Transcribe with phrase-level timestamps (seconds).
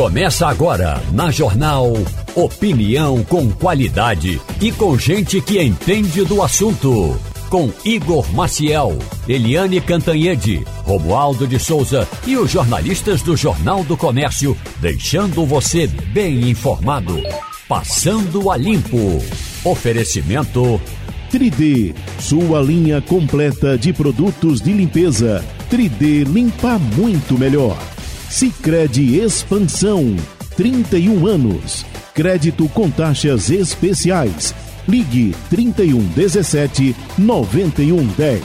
[0.00, 1.92] Começa agora na Jornal
[2.34, 7.20] Opinião com qualidade e com gente que entende do assunto.
[7.50, 14.56] Com Igor Maciel, Eliane Cantanhede, Romualdo de Souza e os jornalistas do Jornal do Comércio,
[14.80, 17.20] deixando você bem informado.
[17.68, 19.22] Passando a Limpo.
[19.62, 20.80] Oferecimento
[21.30, 25.44] 3D, sua linha completa de produtos de limpeza.
[25.70, 27.76] 3D limpa muito melhor.
[28.30, 30.14] Sicredi Expansão,
[30.56, 31.84] 31 anos.
[32.14, 34.54] Crédito com taxas especiais.
[34.88, 38.42] Ligue 31 17 91 10.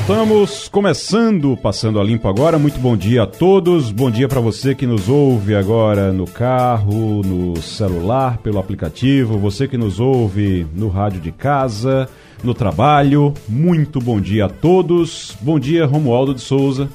[0.00, 2.58] Estamos começando Passando a Limpo agora.
[2.58, 3.90] Muito bom dia a todos.
[3.90, 9.66] Bom dia para você que nos ouve agora no carro, no celular, pelo aplicativo, você
[9.66, 12.06] que nos ouve no rádio de casa,
[12.44, 13.32] no trabalho.
[13.48, 15.34] Muito bom dia a todos.
[15.40, 16.86] Bom dia, Romualdo de Souza.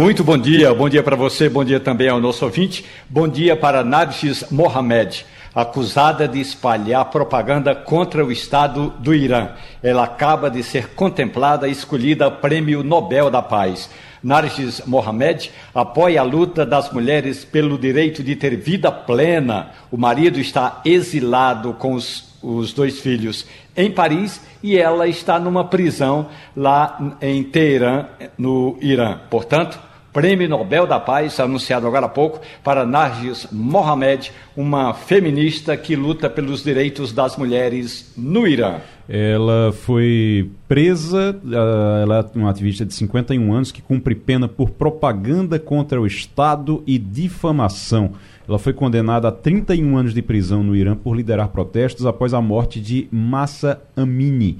[0.00, 2.84] Muito bom dia, bom dia para você, bom dia também ao nosso ouvinte.
[3.08, 9.48] Bom dia para Narges Mohamed, acusada de espalhar propaganda contra o Estado do Irã.
[9.82, 13.90] Ela acaba de ser contemplada e escolhida Prêmio Nobel da Paz.
[14.22, 19.70] Narges Mohamed apoia a luta das mulheres pelo direito de ter vida plena.
[19.90, 23.44] O marido está exilado com os, os dois filhos
[23.76, 29.18] em Paris e ela está numa prisão lá em Teherã, no Irã.
[29.28, 35.94] Portanto, Prêmio Nobel da Paz, anunciado agora há pouco, para Nargis Mohamed, uma feminista que
[35.94, 38.76] luta pelos direitos das mulheres no Irã.
[39.08, 44.70] Ela foi presa, ah, ela é uma ativista de 51 anos que cumpre pena por
[44.70, 48.12] propaganda contra o Estado e difamação.
[48.48, 52.40] Ela foi condenada a 31 anos de prisão no Irã por liderar protestos após a
[52.40, 54.58] morte de Massa Amini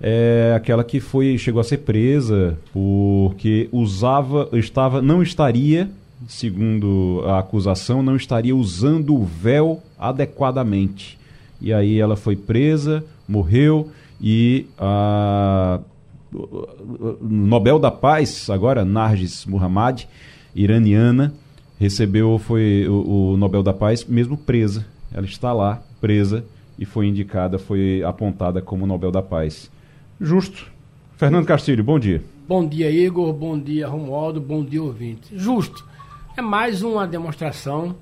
[0.00, 5.90] é aquela que foi chegou a ser presa porque usava, estava, não estaria,
[6.26, 11.18] segundo a acusação, não estaria usando o véu adequadamente.
[11.60, 13.90] E aí ela foi presa, morreu
[14.20, 15.80] e a
[17.20, 20.04] Nobel da Paz, agora Narges Muhammad,
[20.54, 21.34] iraniana,
[21.78, 24.86] recebeu foi o, o Nobel da Paz mesmo presa.
[25.12, 26.44] Ela está lá presa
[26.78, 29.70] e foi indicada, foi apontada como Nobel da Paz.
[30.20, 30.70] Justo.
[31.16, 32.22] Fernando Castilho, bom dia.
[32.46, 33.32] Bom dia, Igor.
[33.32, 34.38] Bom dia, Romualdo.
[34.38, 35.36] Bom dia, ouvinte.
[35.36, 35.88] Justo.
[36.36, 37.96] É mais uma demonstração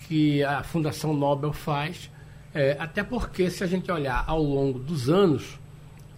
[0.00, 2.10] que a Fundação Nobel faz,
[2.52, 5.56] é, até porque, se a gente olhar ao longo dos anos,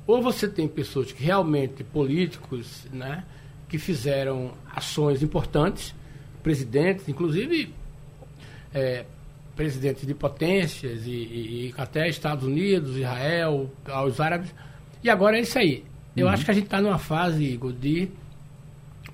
[0.07, 3.23] ou você tem pessoas que realmente, políticos, né,
[3.69, 5.95] que fizeram ações importantes,
[6.43, 7.75] presidentes, inclusive
[8.73, 9.05] é,
[9.55, 13.71] presidentes de potências e, e, e até Estados Unidos, Israel,
[14.07, 14.55] os árabes
[15.05, 15.85] e agora é isso aí.
[16.17, 16.33] Eu uhum.
[16.33, 18.09] acho que a gente está numa fase, Igor, de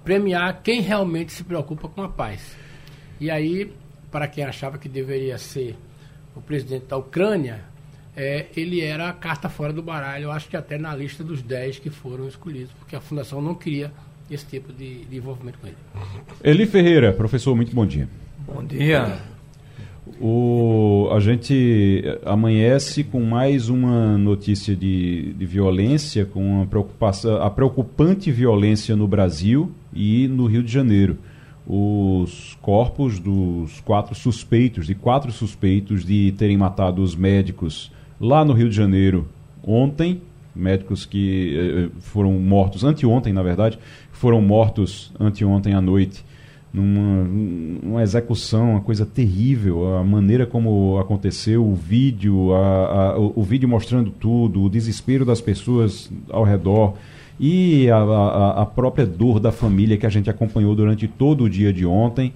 [0.05, 2.57] premiar quem realmente se preocupa com a paz.
[3.21, 3.73] E aí,
[4.11, 5.77] para quem achava que deveria ser
[6.35, 7.65] o presidente da Ucrânia,
[8.17, 11.43] é, ele era a carta fora do baralho, eu acho que até na lista dos
[11.43, 13.93] 10 que foram escolhidos, porque a Fundação não queria
[14.31, 15.77] esse tipo de, de envolvimento com ele.
[16.43, 18.09] Eli Ferreira, professor, muito bom dia.
[18.47, 19.21] Bom dia.
[20.23, 27.49] O, a gente amanhece com mais uma notícia de, de violência, com a, preocupação, a
[27.49, 31.17] preocupante violência no Brasil e no Rio de Janeiro.
[31.67, 38.53] Os corpos dos quatro suspeitos, de quatro suspeitos de terem matado os médicos lá no
[38.53, 39.27] Rio de Janeiro
[39.63, 40.21] ontem,
[40.55, 43.79] médicos que eh, foram mortos anteontem, na verdade,
[44.13, 46.23] foram mortos anteontem à noite
[46.73, 47.29] numa,
[47.83, 52.59] uma execução, uma coisa terrível, a maneira como aconteceu, o vídeo, a,
[53.13, 56.95] a, o, o, vídeo mostrando tudo, o desespero das pessoas ao redor
[57.39, 61.73] e a, a, própria dor da família que a gente acompanhou durante todo o dia
[61.73, 62.33] de ontem.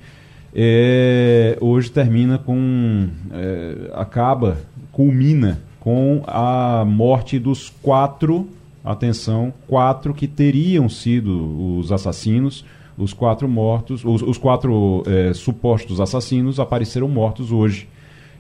[0.54, 3.08] É, hoje termina com.
[3.32, 4.58] É, acaba,
[4.90, 8.48] culmina com a morte dos quatro,
[8.82, 12.64] atenção, quatro que teriam sido os assassinos
[12.96, 17.88] os quatro mortos, os, os quatro é, supostos assassinos apareceram mortos hoje.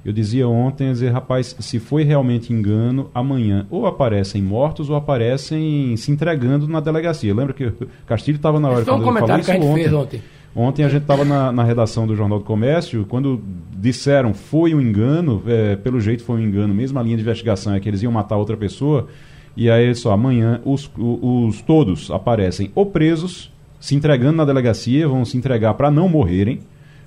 [0.04, 5.96] Eu dizia ontem, dizer, rapaz, se foi realmente engano, amanhã ou aparecem mortos ou aparecem
[5.96, 7.34] se entregando na delegacia.
[7.34, 9.94] Lembra que o Castilho estava na hora quando um ele falou isso ontem.
[9.94, 10.22] ontem.
[10.56, 13.42] Ontem a gente estava na, na, redação do Jornal do Comércio, quando
[13.76, 17.74] disseram foi um engano, é, pelo jeito foi um engano, mesmo a linha de investigação
[17.74, 19.08] é que eles iam matar outra pessoa,
[19.56, 21.18] e aí só amanhã os, os,
[21.56, 23.50] os todos aparecem ou presos
[23.84, 26.60] se entregando na delegacia, vão se entregar para não morrerem,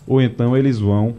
[0.06, 1.16] ou então eles vão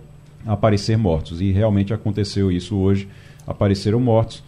[0.46, 1.40] aparecer mortos.
[1.40, 3.08] E realmente aconteceu isso hoje,
[3.44, 4.44] apareceram mortos.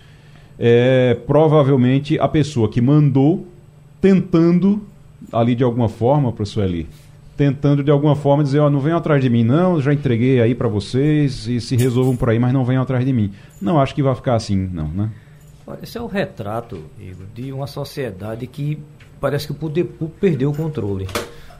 [0.56, 3.44] É, provavelmente a pessoa que mandou
[4.00, 4.82] tentando
[5.32, 6.86] ali de alguma forma, professor Eli,
[7.36, 10.54] tentando de alguma forma dizer, ó, não venham atrás de mim não, já entreguei aí
[10.54, 13.32] para vocês e se resolvam por aí, mas não venham atrás de mim.
[13.60, 15.10] Não acho que vai ficar assim, não, né?
[15.82, 18.78] Esse é o retrato, Igor, de uma sociedade que
[19.20, 21.06] parece que o poder público perdeu o controle.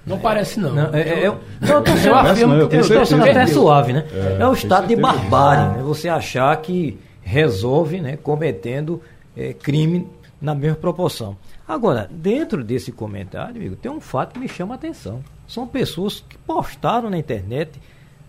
[0.07, 0.73] Não parece, não.
[0.73, 3.93] não é, é, eu, não, eu tô sendo, afirmo, eu, eu tô sendo até suave,
[3.93, 4.07] né?
[4.13, 5.83] É, é o estado de barbárie, né?
[5.83, 9.01] Você achar que resolve, né, cometendo
[9.37, 10.09] é, crime
[10.41, 11.37] na mesma proporção.
[11.69, 15.23] Agora, dentro desse comentário, amigo, tem um fato que me chama a atenção.
[15.47, 17.81] São pessoas que postaram na internet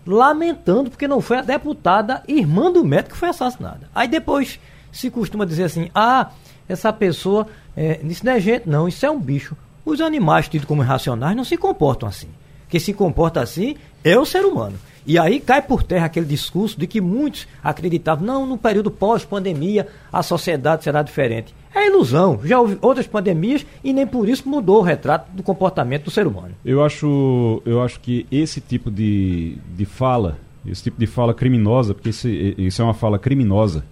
[0.06, 3.88] lamentando porque não foi a deputada irmã do médico que foi assassinada.
[3.94, 4.60] Aí depois
[4.92, 6.30] se costuma dizer assim: ah,
[6.68, 7.46] essa pessoa,
[7.76, 9.56] é, isso não é gente, não, isso é um bicho.
[9.84, 12.28] Os animais tidos como irracionais não se comportam assim.
[12.68, 14.78] Quem se comporta assim é o ser humano.
[15.04, 19.88] E aí cai por terra aquele discurso de que muitos acreditavam, não, no período pós-pandemia
[20.12, 21.52] a sociedade será diferente.
[21.74, 22.40] É ilusão.
[22.44, 26.26] Já houve outras pandemias e nem por isso mudou o retrato do comportamento do ser
[26.26, 26.54] humano.
[26.64, 31.94] Eu acho, eu acho que esse tipo de, de fala, esse tipo de fala criminosa,
[31.94, 33.84] porque isso é uma fala criminosa,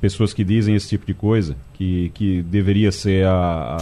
[0.00, 3.78] pessoas que dizem esse tipo de coisa, que, que deveria ser a,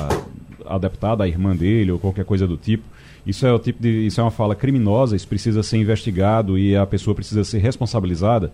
[0.67, 2.85] a, a deputada, a irmã dele ou qualquer coisa do tipo,
[3.27, 6.77] isso é o tipo de, isso é uma fala criminosa, isso precisa ser investigado e
[6.77, 8.53] a pessoa precisa ser responsabilizada.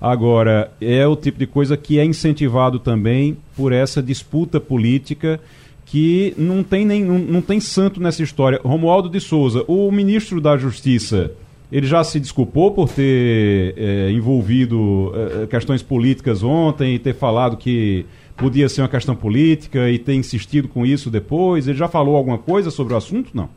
[0.00, 5.40] Agora, é o tipo de coisa que é incentivado também por essa disputa política
[5.84, 8.60] que não tem nenhum, não tem santo nessa história.
[8.62, 11.32] Romualdo de Souza, o ministro da Justiça,
[11.70, 15.12] ele já se desculpou por ter é, envolvido
[15.42, 18.04] é, questões políticas ontem e ter falado que
[18.36, 21.68] podia ser uma questão política e ter insistido com isso depois.
[21.68, 23.30] Ele já falou alguma coisa sobre o assunto?
[23.34, 23.48] Não.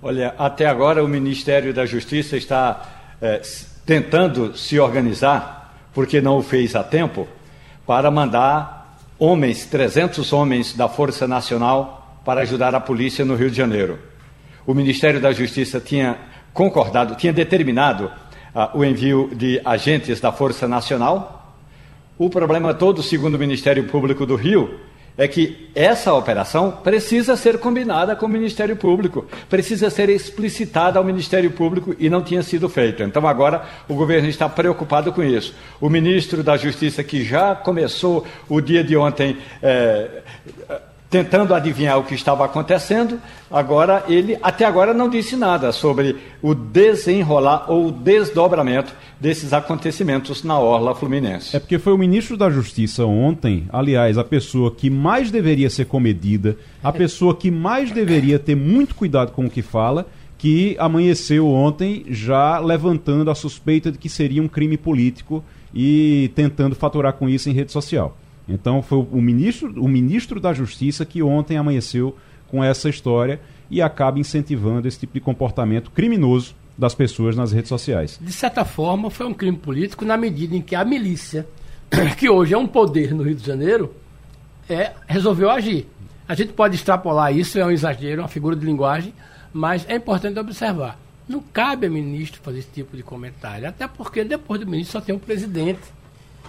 [0.00, 3.42] Olha, até agora o Ministério da Justiça está é,
[3.84, 7.26] tentando se organizar, porque não o fez a tempo,
[7.84, 13.56] para mandar homens, 300 homens da Força Nacional para ajudar a polícia no Rio de
[13.56, 13.98] Janeiro.
[14.64, 16.16] O Ministério da Justiça tinha
[16.58, 18.06] concordado, tinha determinado
[18.52, 21.54] uh, o envio de agentes da Força Nacional.
[22.18, 24.74] O problema todo, segundo o Ministério Público do Rio,
[25.16, 31.04] é que essa operação precisa ser combinada com o Ministério Público, precisa ser explicitada ao
[31.04, 33.04] Ministério Público e não tinha sido feito.
[33.04, 35.54] Então agora o governo está preocupado com isso.
[35.80, 39.36] O ministro da Justiça, que já começou o dia de ontem.
[39.62, 40.22] É,
[41.10, 43.20] tentando adivinhar o que estava acontecendo.
[43.50, 50.44] Agora ele até agora não disse nada sobre o desenrolar ou o desdobramento desses acontecimentos
[50.44, 51.56] na orla fluminense.
[51.56, 55.86] É porque foi o ministro da Justiça ontem, aliás, a pessoa que mais deveria ser
[55.86, 60.06] comedida, a pessoa que mais deveria ter muito cuidado com o que fala,
[60.36, 65.42] que amanheceu ontem já levantando a suspeita de que seria um crime político
[65.74, 68.16] e tentando faturar com isso em rede social.
[68.48, 72.16] Então foi o ministro, o ministro da Justiça que ontem amanheceu
[72.48, 73.40] com essa história
[73.70, 78.18] e acaba incentivando esse tipo de comportamento criminoso das pessoas nas redes sociais.
[78.20, 81.46] De certa forma, foi um crime político na medida em que a milícia,
[82.16, 83.94] que hoje é um poder no Rio de Janeiro,
[84.68, 85.86] é, resolveu agir.
[86.26, 89.12] A gente pode extrapolar isso, é um exagero, uma figura de linguagem,
[89.52, 90.98] mas é importante observar.
[91.28, 95.04] Não cabe a ministro fazer esse tipo de comentário, até porque depois do ministro só
[95.04, 95.80] tem um presidente.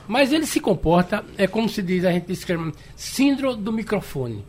[0.10, 4.44] Mas ele se comporta, é como se diz, a gente escreve, síndrome do microfone.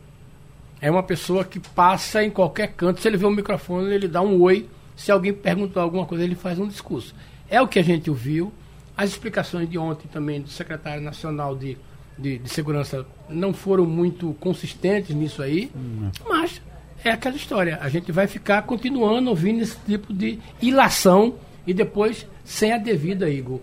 [0.81, 4.23] É uma pessoa que passa em qualquer canto, se ele vê um microfone, ele dá
[4.23, 4.67] um oi.
[4.95, 7.13] Se alguém perguntar alguma coisa, ele faz um discurso.
[7.47, 8.51] É o que a gente ouviu.
[8.97, 11.77] As explicações de ontem também do secretário nacional de,
[12.17, 16.09] de, de segurança não foram muito consistentes nisso aí, hum.
[16.27, 16.59] mas
[17.03, 17.77] é aquela história.
[17.79, 21.35] A gente vai ficar continuando ouvindo esse tipo de ilação
[21.67, 23.59] e depois sem a devida, Igor,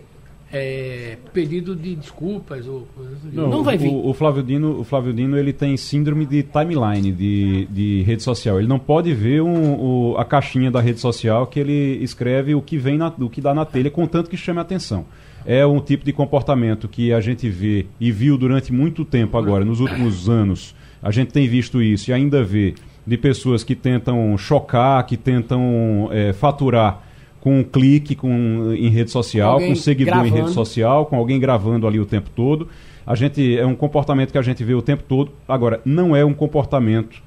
[0.53, 2.89] é, pedido de desculpas ou
[3.33, 3.89] não, não vai vir.
[3.89, 8.23] O, o, Flávio Dino, o Flávio Dino ele tem síndrome de timeline de, de rede
[8.23, 8.59] social.
[8.59, 12.63] Ele não pode ver um, o, a caixinha da rede social que ele escreve o
[12.63, 15.05] que vem na, o que dá na telha, contanto que chame a atenção.
[15.45, 19.65] É um tipo de comportamento que a gente vê e viu durante muito tempo agora,
[19.65, 20.75] nos últimos anos.
[21.03, 22.75] A gente tem visto isso e ainda vê
[23.07, 27.08] de pessoas que tentam chocar, que tentam é, faturar
[27.41, 30.37] com um clique com, em rede social, com um seguidor gravando.
[30.37, 32.69] em rede social, com alguém gravando ali o tempo todo.
[33.07, 35.33] A gente é um comportamento que a gente vê o tempo todo.
[35.47, 37.23] Agora, não é um comportamento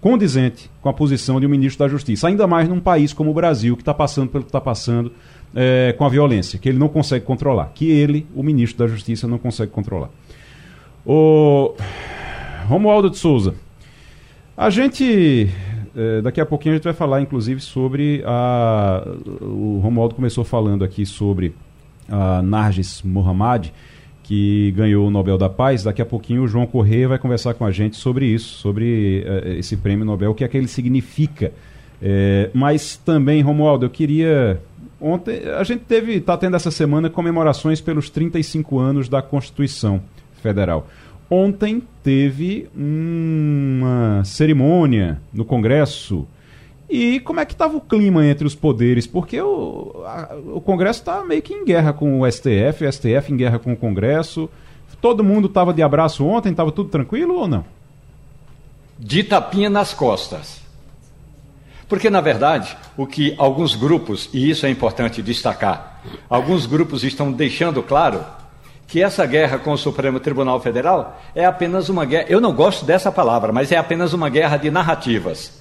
[0.00, 3.34] condizente com a posição de um ministro da Justiça, ainda mais num país como o
[3.34, 5.12] Brasil, que está passando pelo que está passando
[5.54, 9.26] é, com a violência, que ele não consegue controlar, que ele, o ministro da Justiça,
[9.26, 10.10] não consegue controlar.
[11.04, 11.74] O
[12.66, 13.54] Romualdo de Souza,
[14.56, 15.48] a gente
[15.96, 19.06] é, daqui a pouquinho a gente vai falar, inclusive, sobre a.
[19.40, 21.54] O Romualdo começou falando aqui sobre
[22.08, 23.68] a Narges Mohammad,
[24.22, 25.82] que ganhou o Nobel da Paz.
[25.82, 29.48] Daqui a pouquinho o João Corrêa vai conversar com a gente sobre isso, sobre uh,
[29.58, 31.52] esse prêmio Nobel, o que é que ele significa
[32.00, 34.60] É, mas também, Romualdo, eu queria.
[35.00, 40.00] Ontem, a gente teve, está tendo essa semana comemorações pelos 35 anos da Constituição
[40.42, 40.88] Federal.
[41.30, 46.26] Ontem teve uma cerimônia no Congresso.
[46.88, 49.06] E como é que estava o clima entre os poderes?
[49.06, 53.30] Porque o, a, o Congresso está meio que em guerra com o STF, o STF
[53.30, 54.48] em guerra com o Congresso.
[55.02, 57.64] Todo mundo estava de abraço ontem, estava tudo tranquilo ou não?
[58.98, 60.62] De tapinha nas costas.
[61.88, 67.30] Porque, na verdade, o que alguns grupos, e isso é importante destacar, alguns grupos estão
[67.30, 68.24] deixando claro
[68.88, 72.26] que essa guerra com o Supremo Tribunal Federal é apenas uma guerra.
[72.28, 75.52] Eu não gosto dessa palavra, mas é apenas uma guerra de narrativas.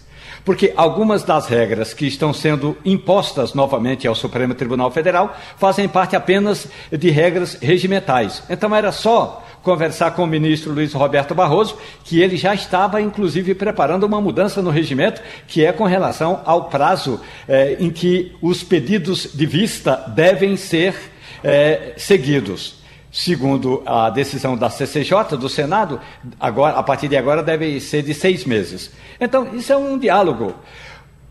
[0.46, 6.16] Porque algumas das regras que estão sendo impostas novamente ao Supremo Tribunal Federal fazem parte
[6.16, 8.42] apenas de regras regimentais.
[8.50, 13.54] Então era só conversar com o ministro Luiz Roberto Barroso, que ele já estava, inclusive,
[13.54, 18.64] preparando uma mudança no regimento, que é com relação ao prazo eh, em que os
[18.64, 20.96] pedidos de vista devem ser
[21.44, 22.77] eh, seguidos.
[23.20, 26.00] Segundo a decisão da CCJ, do Senado,
[26.40, 28.92] agora, a partir de agora deve ser de seis meses.
[29.20, 30.54] Então, isso é um diálogo.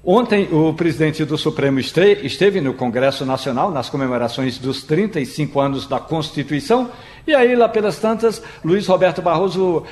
[0.04, 6.00] Ontem, o presidente do Supremo esteve no Congresso Nacional, nas comemorações dos 35 anos da
[6.00, 6.90] Constituição,
[7.24, 9.84] e aí, lá pelas tantas, Luiz Roberto Barroso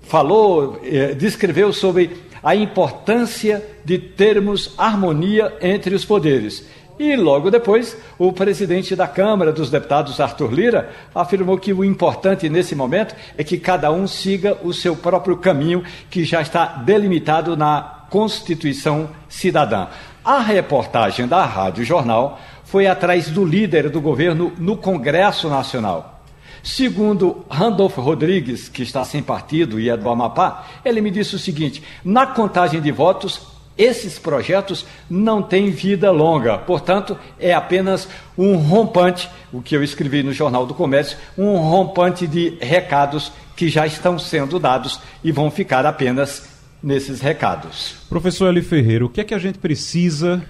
[0.00, 6.66] falou, eh, descreveu sobre a importância de termos harmonia entre os poderes.
[6.98, 12.48] E logo depois, o presidente da Câmara dos Deputados, Arthur Lira, afirmou que o importante
[12.48, 17.56] nesse momento é que cada um siga o seu próprio caminho, que já está delimitado
[17.56, 19.86] na Constituição Cidadã.
[20.24, 26.22] A reportagem da Rádio Jornal foi atrás do líder do governo no Congresso Nacional.
[26.62, 31.38] Segundo Randolfo Rodrigues, que está sem partido e é do Amapá, ele me disse o
[31.38, 33.51] seguinte: na contagem de votos,
[33.82, 40.22] esses projetos não têm vida longa, portanto, é apenas um rompante, o que eu escrevi
[40.22, 45.50] no Jornal do Comércio, um rompante de recados que já estão sendo dados e vão
[45.50, 46.48] ficar apenas
[46.82, 47.94] nesses recados.
[48.08, 50.42] Professor Eli Ferreira, o que é que a gente precisa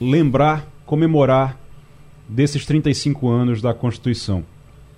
[0.00, 1.56] lembrar, comemorar
[2.28, 4.44] desses 35 anos da Constituição?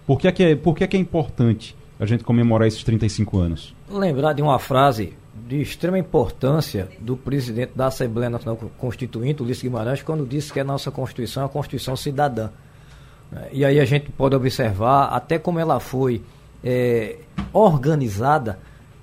[0.06, 2.82] Por que é que é, por que é, que é importante a gente comemorar esses
[2.82, 3.74] 35 anos?
[3.90, 5.12] Lembrar de uma frase
[5.48, 10.64] de extrema importância do presidente da Assembleia Nacional Constituinte, Ulisses Guimarães, quando disse que a
[10.64, 12.50] nossa Constituição é a Constituição cidadã.
[13.50, 16.22] E aí a gente pode observar até como ela foi
[16.62, 17.16] é,
[17.50, 18.58] organizada.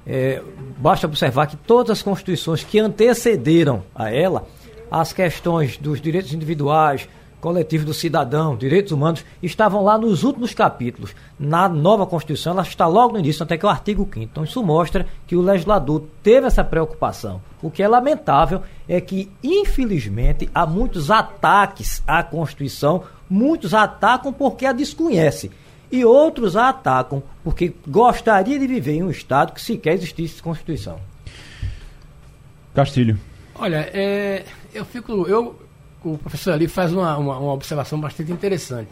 [0.06, 0.40] É,
[0.78, 4.48] basta observar que todas as constituições que antecederam a ela,
[4.92, 7.10] as questões dos direitos individuais,
[7.40, 11.16] coletivo do cidadão, direitos humanos, estavam lá nos últimos capítulos.
[11.40, 14.44] Na nova Constituição, ela está logo no início, até que é o artigo 5 Então,
[14.44, 17.42] isso mostra que o legislador teve essa preocupação.
[17.62, 24.66] O que é lamentável é que, infelizmente, há muitos ataques à Constituição, muitos atacam porque
[24.66, 25.52] a desconhece.
[25.92, 31.00] E outros a atacam porque gostaria de viver em um Estado que sequer existisse Constituição.
[32.74, 33.18] Castilho.
[33.58, 35.26] Olha, é, eu fico.
[35.28, 35.56] Eu,
[36.06, 38.92] o professor ali faz uma, uma, uma observação bastante interessante.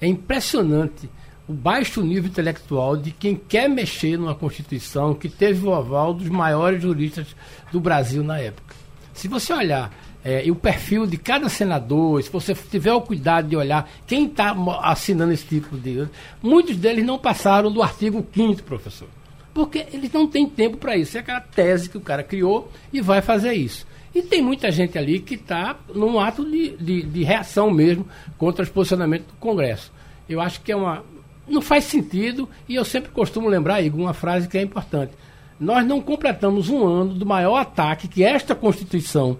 [0.00, 1.10] É impressionante
[1.48, 6.28] o baixo nível intelectual de quem quer mexer numa Constituição que teve o aval dos
[6.28, 7.34] maiores juristas
[7.72, 8.74] do Brasil na época.
[9.12, 9.92] Se você olhar
[10.24, 14.54] é, o perfil de cada senador, se você tiver o cuidado de olhar quem está
[14.82, 16.08] assinando esse tipo de.
[16.40, 19.08] Muitos deles não passaram do artigo 5, professor.
[19.52, 21.16] Porque eles não têm tempo para isso.
[21.16, 23.86] É aquela tese que o cara criou e vai fazer isso.
[24.14, 28.62] E tem muita gente ali que está num ato de, de, de, reação mesmo contra
[28.62, 29.90] os posicionamentos do Congresso.
[30.28, 31.02] Eu acho que é uma.
[31.48, 35.12] Não faz sentido, e eu sempre costumo lembrar, Igor, uma frase que é importante.
[35.58, 39.38] Nós não completamos um ano do maior ataque que esta Constituição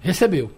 [0.00, 0.50] recebeu.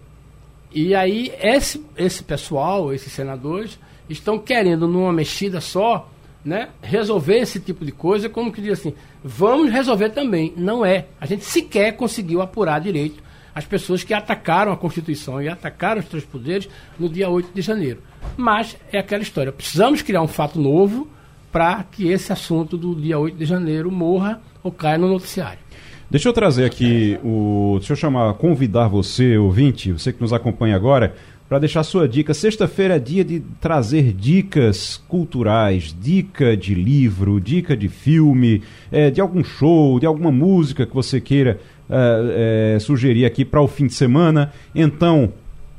[0.71, 6.09] E aí, esse, esse pessoal, esses senadores, estão querendo, numa mexida só,
[6.43, 10.53] né, resolver esse tipo de coisa, como que diz assim, vamos resolver também.
[10.57, 11.05] Não é.
[11.19, 13.23] A gente sequer conseguiu apurar direito
[13.55, 16.67] as pessoas que atacaram a Constituição e atacaram os três poderes
[16.99, 18.01] no dia 8 de janeiro.
[18.35, 19.51] Mas é aquela história.
[19.51, 21.07] Precisamos criar um fato novo
[21.51, 25.59] para que esse assunto do dia 8 de janeiro morra ou caia no noticiário.
[26.09, 27.77] Deixa eu trazer aqui o.
[27.79, 31.15] Deixa eu chamar, convidar você, ouvinte, você que nos acompanha agora,
[31.53, 32.33] para deixar sua dica.
[32.33, 39.21] Sexta-feira é dia de trazer dicas culturais, dica de livro, dica de filme, é, de
[39.21, 43.85] algum show, de alguma música que você queira é, é, sugerir aqui para o fim
[43.85, 44.51] de semana.
[44.73, 45.31] Então,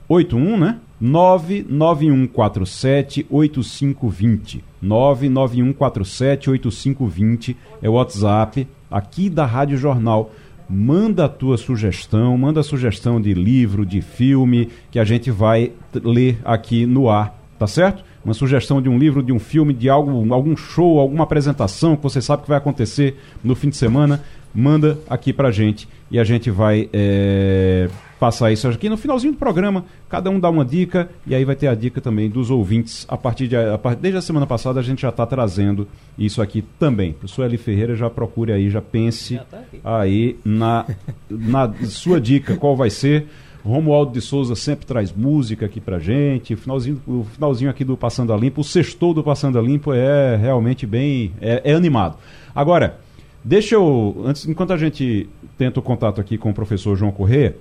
[0.08, 0.78] 81, né?
[1.00, 4.62] 99147 8520.
[4.80, 10.30] 99147 8520 é o WhatsApp aqui da Rádio Jornal
[10.68, 15.72] manda a tua sugestão, manda a sugestão de livro, de filme, que a gente vai
[15.92, 18.04] ler aqui no ar, tá certo?
[18.24, 22.02] Uma sugestão de um livro, de um filme, de algo, algum show, alguma apresentação que
[22.02, 24.22] você sabe que vai acontecer no fim de semana,
[24.54, 27.88] manda aqui pra gente e a gente vai é,
[28.24, 29.84] passar isso aqui no finalzinho do programa.
[30.08, 33.04] Cada um dá uma dica e aí vai ter a dica também dos ouvintes.
[33.06, 36.64] A partir de a, desde a semana passada a gente já está trazendo isso aqui
[36.78, 37.14] também.
[37.26, 40.86] Sueli Ferreira já procure aí, já pense já tá aí na,
[41.28, 43.26] na sua dica qual vai ser.
[43.62, 46.54] Romualdo de Souza sempre traz música aqui pra gente.
[46.54, 49.92] O finalzinho, o finalzinho aqui do Passando a Limpo, o sextou do Passando a Limpo
[49.92, 51.32] é realmente bem.
[51.42, 52.16] é, é animado.
[52.54, 52.98] Agora,
[53.44, 54.22] deixa eu.
[54.24, 55.28] Antes, enquanto a gente
[55.58, 57.54] tenta o contato aqui com o professor João Corrêa,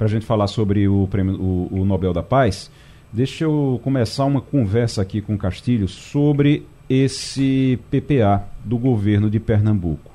[0.00, 2.70] para a gente falar sobre o, prêmio, o, o Nobel da Paz,
[3.12, 9.38] deixa eu começar uma conversa aqui com o Castilho sobre esse PPA do governo de
[9.38, 10.10] Pernambuco.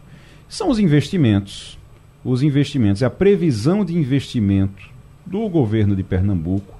[0.49, 1.77] São os investimentos,
[2.23, 4.89] os investimentos, é a previsão de investimento
[5.23, 6.73] do governo de Pernambuco,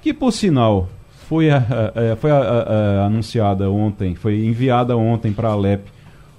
[0.00, 0.88] que por sinal
[1.28, 5.90] foi, a, a, foi a, anunciada ontem, foi enviada ontem para a Alep,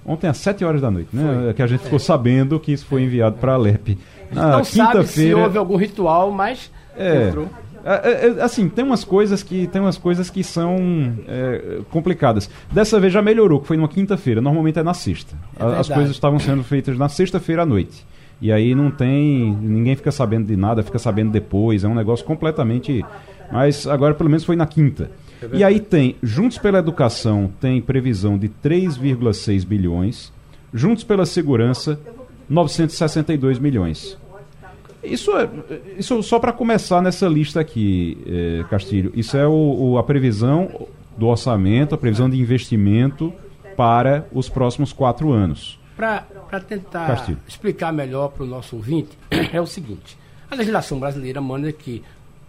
[0.04, 1.44] ontem às 7 horas da noite, né?
[1.44, 1.54] Foi.
[1.54, 3.96] Que a gente ficou sabendo que isso foi enviado para a Alep
[4.32, 5.38] na quinta-feira.
[5.38, 7.48] houve algum ritual, mas é, entrou.
[7.88, 10.76] É, é, é, assim, tem umas coisas que tem umas coisas que são
[11.26, 12.50] é, complicadas.
[12.70, 14.42] Dessa vez já melhorou, que foi numa quinta-feira.
[14.42, 15.36] Normalmente é na sexta.
[15.58, 18.06] É As coisas estavam sendo feitas na sexta-feira à noite.
[18.42, 19.56] E aí não tem.
[19.62, 21.86] ninguém fica sabendo de nada, fica sabendo depois.
[21.86, 23.06] É um negócio completamente.
[23.50, 25.10] Mas agora pelo menos foi na quinta.
[25.54, 30.34] e aí tem, Juntos pela Educação tem previsão de 3,6 bilhões.
[30.74, 31.98] Juntos pela Segurança
[32.50, 34.18] 962 milhões.
[35.04, 35.50] Isso, é,
[35.98, 39.12] isso só para começar nessa lista aqui, é, Castilho.
[39.16, 39.52] Isso é o,
[39.92, 40.88] o, a previsão
[41.18, 43.34] do orçamento, a previsão de investimento
[43.76, 45.80] para os próximos quatro anos.
[45.96, 46.26] Para
[46.68, 47.40] tentar Castilho.
[47.48, 50.18] explicar melhor para o nosso ouvinte, é o seguinte:
[50.50, 52.04] a legislação brasileira manda que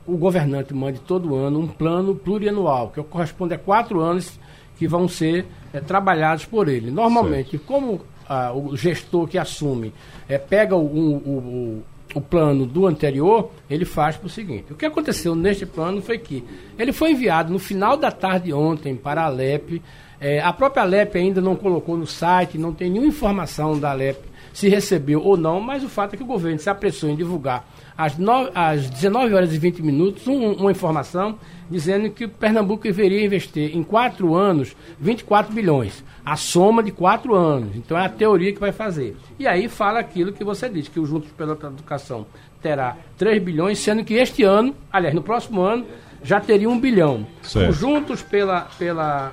[0.07, 4.39] o governante mande todo ano um plano plurianual, que corresponde a quatro anos
[4.79, 6.91] que vão ser é, trabalhados por ele.
[6.91, 7.67] Normalmente, certo.
[7.67, 9.93] como a, o gestor que assume
[10.29, 11.83] é, pega o, o, o,
[12.15, 14.73] o plano do anterior, ele faz o seguinte.
[14.73, 16.45] O que aconteceu neste plano foi que
[16.79, 19.83] ele foi enviado no final da tarde ontem para a Alep.
[20.21, 24.29] É, a própria Alep ainda não colocou no site, não tem nenhuma informação da Alep
[24.59, 27.65] se recebeu ou não, mas o fato é que o governo se apressou em divulgar
[27.99, 31.37] às, no, às 19 horas e 20 minutos um, uma informação
[31.69, 37.75] dizendo que Pernambuco deveria investir em quatro anos 24 bilhões a soma de quatro anos.
[37.75, 39.17] Então é a teoria que vai fazer.
[39.39, 42.25] E aí fala aquilo que você disse, que o Juntos pela Educação
[42.63, 45.87] terá 3 bilhões, sendo que este ano, aliás, no próximo ano,
[46.23, 47.27] já teria um bilhão.
[47.43, 47.71] Certo.
[47.71, 49.33] O Juntos pela, pela,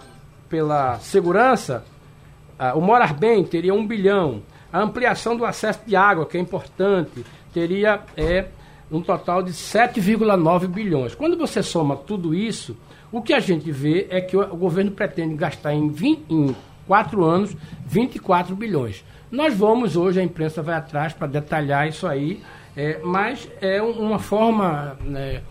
[0.50, 1.84] pela Segurança,
[2.60, 4.42] uh, o Morar Bem teria um bilhão.
[4.72, 8.46] A ampliação do acesso de água, que é importante, teria é,
[8.92, 11.16] um total de 7,9 bilhões.
[11.16, 12.78] Quando você soma tudo isso,
[13.12, 16.56] o que a gente vê é que o, governo pretende gastar em, 20, em
[16.88, 19.04] quatro anos, 24 bilhões.
[19.32, 22.42] Nós vamos hoje, a imprensa vai atrás para detalhar isso aí,
[22.76, 25.42] é, mas é uma forma né,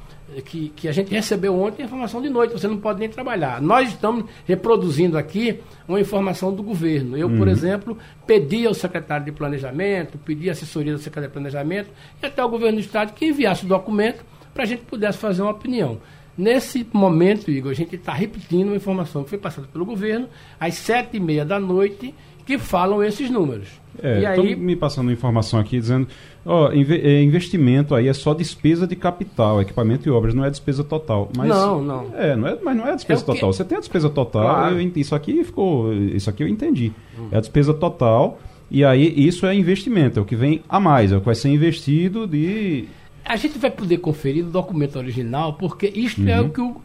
[0.44, 3.60] que, que a gente recebeu ontem a informação de noite, você não pode nem trabalhar.
[3.60, 7.16] Nós estamos reproduzindo aqui uma informação do governo.
[7.16, 7.38] Eu, uhum.
[7.38, 11.90] por exemplo, pedi ao secretário de Planejamento, pedi assessoria do secretário de Planejamento
[12.22, 15.42] e até o governo do Estado que enviasse o documento para a gente pudesse fazer
[15.42, 16.00] uma opinião.
[16.36, 20.74] Nesse momento, Igor, a gente está repetindo uma informação que foi passada pelo governo às
[20.74, 22.12] sete e meia da noite,
[22.44, 23.68] que falam esses números.
[24.02, 26.08] É, e aí me passando informação aqui dizendo,
[26.44, 30.82] ó, é, investimento aí é só despesa de capital, equipamento e obras, não é despesa
[30.82, 31.30] total.
[31.36, 32.06] Mas, não, não.
[32.14, 33.52] É, não é, mas não é despesa é total.
[33.52, 34.80] Você tem a despesa total, claro.
[34.80, 36.92] eu, isso aqui ficou, isso aqui eu entendi.
[37.18, 37.28] Hum.
[37.30, 38.38] É a despesa total
[38.70, 41.34] e aí isso é investimento, é o que vem a mais, é o que vai
[41.34, 42.88] ser investido de
[43.24, 46.28] a gente vai poder conferir no documento original, porque isto uhum.
[46.28, 46.76] é o que o,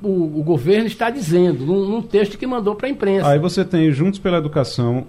[0.00, 3.28] o, o, governo está dizendo, num, num texto que mandou para a imprensa.
[3.28, 5.08] Aí você tem Juntos pela Educação,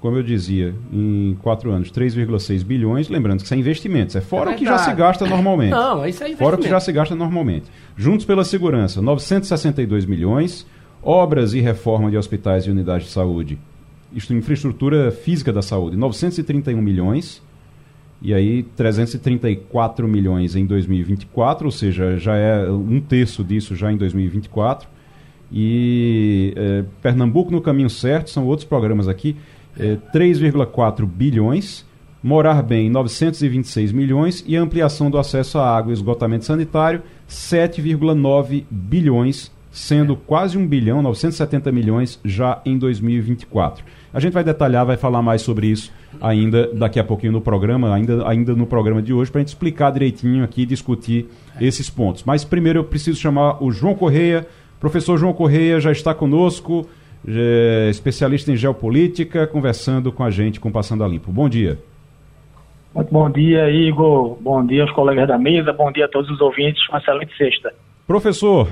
[0.00, 3.08] como eu dizia, em quatro anos, 3,6 bilhões.
[3.08, 5.70] Lembrando que isso é investimentos, é fora é o que já se gasta normalmente.
[5.70, 7.66] Não, isso é Fora o que já se gasta normalmente.
[7.96, 10.66] Juntos pela Segurança, 962 milhões.
[11.02, 13.58] Obras e reforma de hospitais e unidades de saúde,
[14.12, 17.42] isto infraestrutura física da saúde, 931 milhões
[18.22, 23.96] e aí 334 milhões em 2024, ou seja, já é um terço disso já em
[23.96, 24.88] 2024.
[25.52, 29.36] E é, Pernambuco no caminho certo, são outros programas aqui,
[29.78, 31.84] é, 3,4 bilhões,
[32.22, 39.50] Morar Bem 926 milhões e ampliação do acesso à água e esgotamento sanitário 7,9 bilhões
[39.70, 43.84] sendo quase 1 bilhão, 970 milhões já em 2024.
[44.12, 47.94] A gente vai detalhar, vai falar mais sobre isso ainda daqui a pouquinho no programa,
[47.94, 51.28] ainda, ainda no programa de hoje, para a gente explicar direitinho aqui, discutir
[51.60, 52.24] esses pontos.
[52.24, 54.46] Mas primeiro eu preciso chamar o João Correia.
[54.80, 56.88] Professor João Correia já está conosco,
[57.26, 61.30] é especialista em geopolítica, conversando com a gente com Passando a Limpo.
[61.30, 61.78] Bom dia.
[62.94, 64.36] Muito bom dia, Igor.
[64.40, 65.72] Bom dia aos colegas da mesa.
[65.72, 66.86] Bom dia a todos os ouvintes.
[66.88, 67.72] Uma excelente sexta.
[68.06, 68.68] Professor,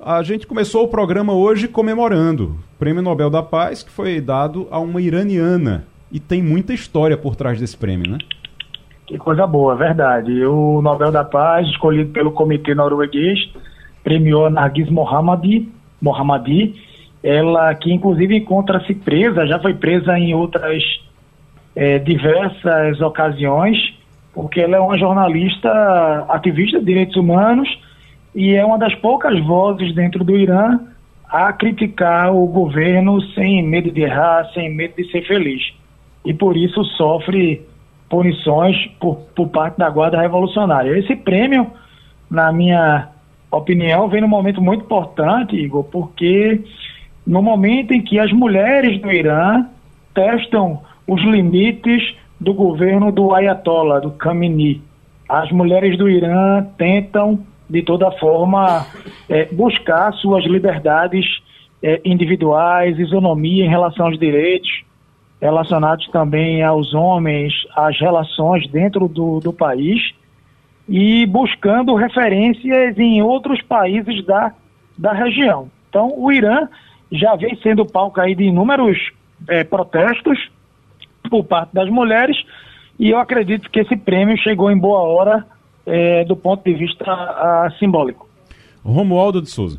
[0.00, 4.66] a gente começou o programa hoje comemorando o Prêmio Nobel da Paz, que foi dado
[4.70, 5.84] a uma iraniana.
[6.10, 8.18] E tem muita história por trás desse prêmio, né?
[9.06, 10.44] Que coisa boa, verdade.
[10.44, 13.38] O Nobel da Paz, escolhido pelo Comitê Norueguês,
[14.02, 15.68] premiou Nargis Mohammadi,
[16.00, 16.74] Mohammadi
[17.22, 20.82] ela que inclusive encontra-se presa, já foi presa em outras
[21.74, 23.76] é, diversas ocasiões,
[24.32, 27.68] porque ela é uma jornalista ativista de direitos humanos
[28.34, 30.78] e é uma das poucas vozes dentro do Irã
[31.28, 35.62] a criticar o governo sem medo de errar, sem medo de ser feliz.
[36.24, 37.66] E por isso sofre
[38.08, 40.96] punições por, por parte da Guarda Revolucionária.
[40.98, 41.70] Esse prêmio,
[42.30, 43.08] na minha
[43.50, 46.62] opinião, vem num momento muito importante, Igor, porque
[47.28, 49.66] no momento em que as mulheres do Irã
[50.14, 54.80] testam os limites do governo do Ayatollah, do Khamenei.
[55.28, 57.38] As mulheres do Irã tentam
[57.68, 58.86] de toda forma,
[59.28, 61.42] é, buscar suas liberdades
[61.82, 64.82] é, individuais, isonomia em relação aos direitos,
[65.40, 70.14] relacionados também aos homens, às relações dentro do, do país,
[70.88, 74.54] e buscando referências em outros países da,
[74.96, 75.70] da região.
[75.90, 76.66] Então, o Irã
[77.10, 78.98] já vem sendo palco aí de inúmeros
[79.48, 80.50] é, protestos
[81.30, 82.36] por parte das mulheres,
[82.98, 85.46] e eu acredito que esse prêmio chegou em boa hora
[85.86, 88.28] é, do ponto de vista a, simbólico.
[88.84, 89.78] Romualdo de Souza.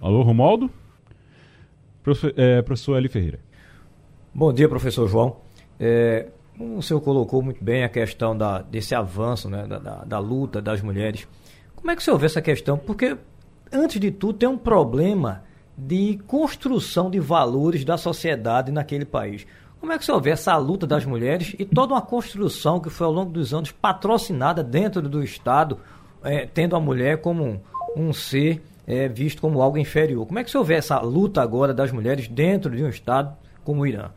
[0.00, 0.70] Alô, Romualdo?
[2.02, 3.38] Professor, é, professor Eli Ferreira.
[4.34, 5.36] Bom dia, professor João.
[5.78, 6.28] É,
[6.58, 10.60] o senhor colocou muito bem a questão da, desse avanço, né, da, da, da, luta
[10.60, 11.28] das mulheres.
[11.76, 12.76] Como é que o senhor vê essa questão?
[12.76, 13.16] Porque,
[13.72, 15.42] antes de tudo, tem um problema
[15.76, 19.46] de construção de valores da sociedade naquele país.
[19.80, 23.06] Como é que você vê essa luta das mulheres e toda uma construção que foi
[23.06, 25.78] ao longo dos anos patrocinada dentro do Estado,
[26.22, 27.60] é, tendo a mulher como um,
[27.96, 30.24] um ser é, visto como algo inferior?
[30.24, 33.82] Como é que você vê essa luta agora das mulheres dentro de um Estado como
[33.82, 34.10] o Irã?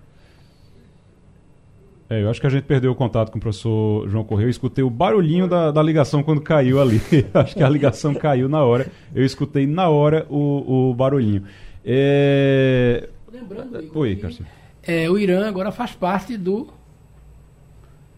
[2.10, 4.46] É, eu acho que a gente perdeu o contato com o professor João Correia.
[4.46, 7.02] Eu escutei o barulhinho da, da ligação quando caiu ali.
[7.34, 8.88] acho que a ligação caiu na hora.
[9.14, 11.44] Eu escutei na hora o, o barulhinho.
[11.84, 13.10] É...
[13.32, 14.48] Lembrando, Oi, Carcinho
[14.86, 16.68] é, o Irã agora faz parte do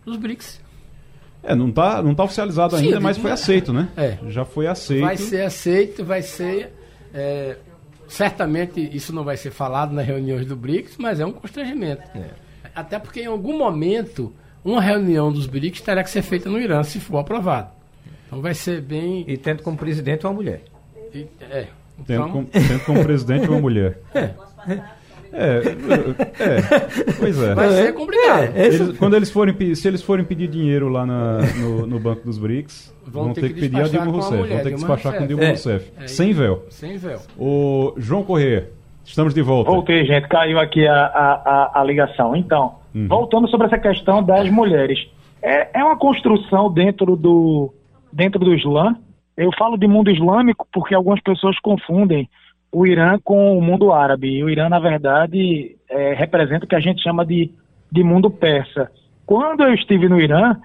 [0.05, 0.61] dos BRICS.
[1.43, 3.89] É, não está não tá oficializado Sim, ainda, mas foi aceito, né?
[3.95, 4.17] É.
[4.27, 5.01] Já foi aceito.
[5.01, 6.73] Vai ser aceito, vai ser.
[7.13, 7.57] É,
[8.07, 12.03] certamente isso não vai ser falado nas reuniões do BRICS, mas é um constrangimento.
[12.15, 12.46] É.
[12.77, 14.31] Até porque em algum momento
[14.63, 17.71] uma reunião dos BRICS terá que ser feita no Irã, se for aprovado.
[18.27, 19.25] Então vai ser bem.
[19.27, 20.61] E tendo como presidente uma mulher.
[21.11, 21.67] E, é.
[21.99, 22.05] Então...
[22.05, 23.99] Tendo, como, tendo como presidente uma mulher.
[24.13, 24.29] É.
[25.33, 27.53] É, é, pois é.
[27.53, 28.55] Vai ser complicado.
[28.55, 32.23] É, eles, quando eles forem, se eles forem pedir dinheiro lá na, no, no, Banco
[32.23, 34.37] dos BRICS, vão, vão ter, que, que pedir a Dilma Rousseff.
[34.37, 35.19] Mulher, vão ter que despachar Rousseff.
[35.19, 35.49] com Dilma é.
[35.49, 35.91] Rousseff.
[35.99, 36.65] É, sem véu.
[36.69, 37.21] Sem véu.
[37.37, 38.71] O João Corrêa,
[39.07, 39.71] estamos de volta.
[39.71, 40.27] Voltei, gente.
[40.27, 42.35] Caiu aqui a, a, a, ligação.
[42.35, 43.07] Então, uhum.
[43.07, 45.07] voltando sobre essa questão das mulheres.
[45.41, 47.73] É, é uma construção dentro do,
[48.11, 48.95] dentro do Islã.
[49.35, 52.27] Eu falo de mundo islâmico porque algumas pessoas confundem
[52.71, 54.27] o Irã com o mundo árabe.
[54.27, 57.51] E o Irã, na verdade, é, representa o que a gente chama de,
[57.91, 58.91] de mundo persa.
[59.25, 60.55] Quando eu estive no Irã,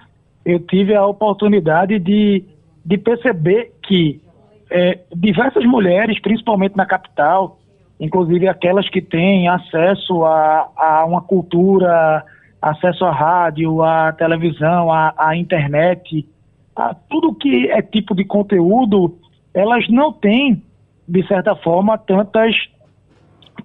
[0.45, 2.43] eu tive a oportunidade de,
[2.85, 4.21] de perceber que
[4.69, 7.59] é, diversas mulheres, principalmente na capital,
[8.03, 12.23] inclusive aquelas que têm acesso a, a uma cultura,
[12.61, 16.27] acesso à rádio, à televisão, à, à internet,
[16.75, 19.17] a tudo que é tipo de conteúdo,
[19.53, 20.61] elas não têm
[21.07, 22.55] de certa forma, tantas,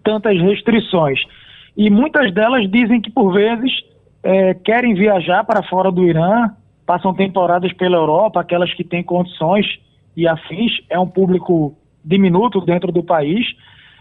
[0.04, 1.20] tantas restrições.
[1.76, 3.72] E muitas delas dizem que, por vezes,
[4.22, 6.50] é, querem viajar para fora do Irã,
[6.86, 9.66] passam temporadas pela Europa, aquelas que têm condições
[10.16, 13.46] e afins, é um público diminuto dentro do país,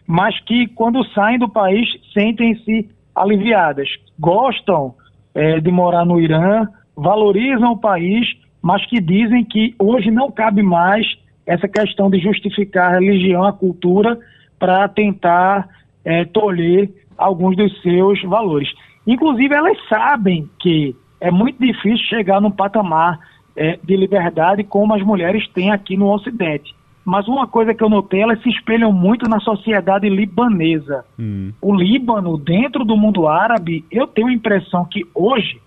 [0.08, 3.89] mas que, quando saem do país, sentem-se aliviadas.
[4.17, 4.96] Gostam
[5.36, 6.65] é, de morar no Irã,
[6.96, 8.26] valorizam o país,
[8.62, 11.06] mas que dizem que hoje não cabe mais
[11.46, 14.17] essa questão de justificar a religião, a cultura,
[14.58, 15.67] para tentar
[16.04, 18.70] é, tolher alguns dos seus valores.
[19.06, 23.20] Inclusive, elas sabem que é muito difícil chegar num patamar
[23.56, 26.76] é, de liberdade como as mulheres têm aqui no Ocidente.
[27.08, 31.06] Mas uma coisa que eu notei, elas se espelham muito na sociedade libanesa.
[31.17, 31.54] Hum.
[31.62, 35.62] O Líbano, dentro do mundo árabe, eu tenho a impressão que hoje,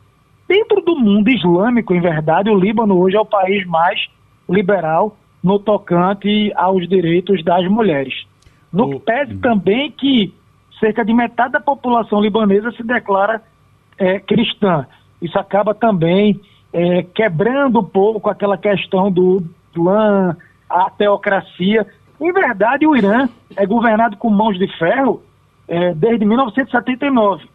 [0.47, 3.99] dentro do mundo islâmico, em verdade, o Líbano hoje é o país mais
[4.47, 8.27] liberal no tocante aos direitos das mulheres.
[8.71, 9.41] No que pese hum.
[9.41, 10.35] também que
[10.79, 13.43] cerca de metade da população libanesa se declara
[13.97, 14.87] é, cristã.
[15.23, 16.39] Isso acaba também
[16.71, 19.43] é, quebrando um pouco aquela questão do
[19.75, 20.37] Islã,
[20.71, 21.87] a teocracia.
[22.21, 25.23] Em verdade, o Irã é governado com mãos de ferro
[25.67, 27.49] é, desde 1979.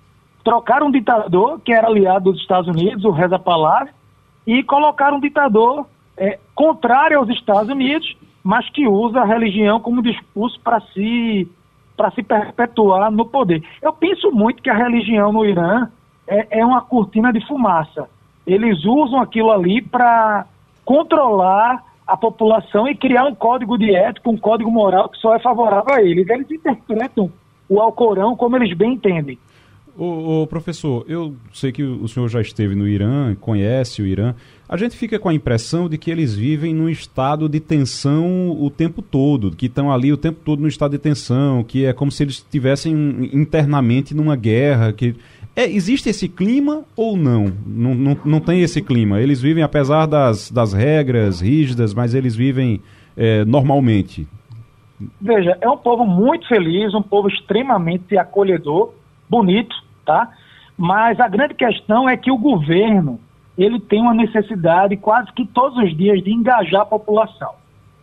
[0.43, 3.91] Trocaram um ditador que era aliado dos Estados Unidos, o Reza Pahlavi,
[4.45, 10.01] e colocaram um ditador é, contrário aos Estados Unidos, mas que usa a religião como
[10.01, 11.49] discurso para se
[11.97, 13.63] para se perpetuar no poder.
[13.81, 15.87] Eu penso muito que a religião no Irã
[16.27, 18.09] é, é uma cortina de fumaça.
[18.45, 20.45] Eles usam aquilo ali para
[20.83, 25.39] controlar a população e criar um código de ética, um código moral que só é
[25.39, 26.29] favorável a eles.
[26.29, 27.31] Eles interpretam
[27.67, 29.39] o Alcorão como eles bem entendem.
[29.97, 34.35] O, professor, eu sei que o senhor já esteve no Irã, conhece o Irã.
[34.67, 38.69] A gente fica com a impressão de que eles vivem num estado de tensão o
[38.69, 42.11] tempo todo, que estão ali o tempo todo no estado de tensão, que é como
[42.11, 42.93] se eles estivessem
[43.31, 44.91] internamente numa guerra.
[44.91, 45.15] Que
[45.55, 47.45] é, existe esse clima ou não?
[47.65, 47.95] não?
[47.95, 49.21] Não, não tem esse clima.
[49.21, 52.81] Eles vivem, apesar das, das regras rígidas, mas eles vivem
[53.15, 54.27] é, normalmente.
[55.19, 58.93] Veja, é um povo muito feliz, um povo extremamente acolhedor,
[59.29, 60.29] bonito, tá?
[60.77, 63.19] Mas a grande questão é que o governo
[63.57, 67.53] ele tem uma necessidade quase que todos os dias de engajar a população.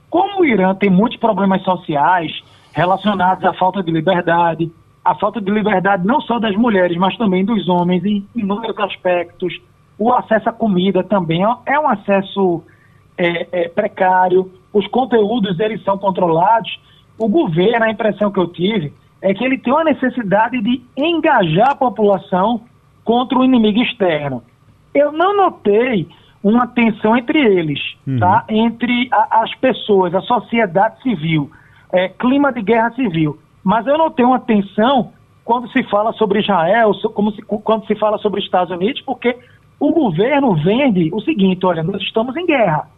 [0.08, 2.32] Como o Irã tem muitos problemas sociais
[2.72, 4.70] relacionados à falta de liberdade,
[5.04, 9.60] a falta de liberdade não só das mulheres, mas também dos homens em inúmeros aspectos,
[9.98, 12.62] o acesso à comida também é um acesso
[13.16, 16.80] é, é, precário, os conteúdos eles são controlados.
[17.18, 21.70] O governo, a impressão que eu tive, é que ele tem uma necessidade de engajar
[21.70, 22.62] a população
[23.04, 24.42] contra o inimigo externo.
[24.94, 26.08] Eu não notei
[26.42, 28.18] uma tensão entre eles, uhum.
[28.18, 28.44] tá?
[28.48, 31.50] Entre a, as pessoas, a sociedade civil,
[31.92, 33.38] é, clima de guerra civil.
[33.62, 35.12] Mas eu notei uma tensão
[35.44, 39.36] quando se fala sobre Israel, como se, quando se fala sobre Estados Unidos, porque
[39.78, 42.88] o governo vende o seguinte: olha, nós estamos em guerra.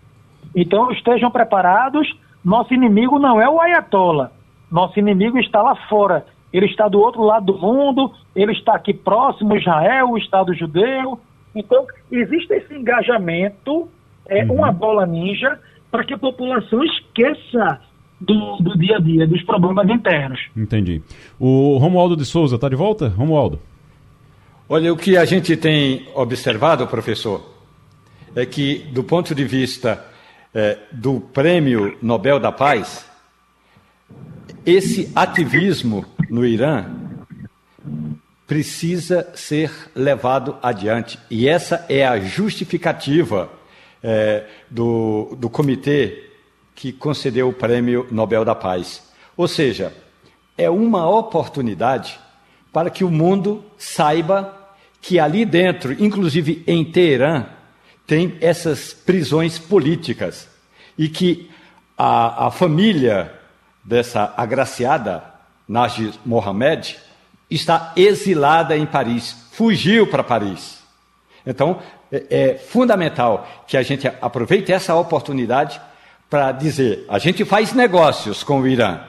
[0.55, 2.15] Então estejam preparados.
[2.45, 4.31] Nosso inimigo não é o Ayatollah.
[4.71, 6.27] Nosso inimigo está lá fora.
[6.53, 11.19] Ele está do outro lado do mundo, ele está aqui próximo, Israel, o Estado judeu.
[11.55, 13.89] Então, existe esse engajamento,
[14.27, 14.57] é uhum.
[14.57, 15.59] uma bola ninja,
[15.91, 17.81] para que a população esqueça
[18.25, 20.41] do, do, dia a dia, dos problemas internos.
[20.57, 21.03] Entendi.
[21.39, 23.09] O Romualdo de Souza está de volta?
[23.09, 23.61] Romualdo.
[24.69, 27.55] Olha, o que a gente tem observado, professor,
[28.35, 30.05] é que, do ponto de vista
[30.55, 33.09] é, do Prêmio Nobel da Paz,
[34.65, 36.87] esse ativismo no Irã
[38.47, 41.19] precisa ser levado adiante.
[41.31, 43.51] E essa é a justificativa
[44.03, 46.34] é, do, do comitê
[46.75, 49.03] que concedeu o Prêmio Nobel da Paz.
[49.37, 49.93] Ou seja,
[50.57, 52.19] é uma oportunidade
[52.73, 54.53] para que o mundo saiba
[55.01, 57.47] que ali dentro, inclusive em Teherã,
[58.07, 60.49] tem essas prisões políticas
[60.97, 61.51] e que
[61.97, 63.33] a, a família
[63.83, 65.23] dessa agraciada,
[65.69, 66.97] Najib Mohamed,
[67.51, 70.83] está exilada em Paris, fugiu para Paris.
[71.47, 71.79] Então,
[72.11, 75.81] é, é fundamental que a gente aproveite essa oportunidade
[76.29, 79.01] para dizer: a gente faz negócios com o Irã,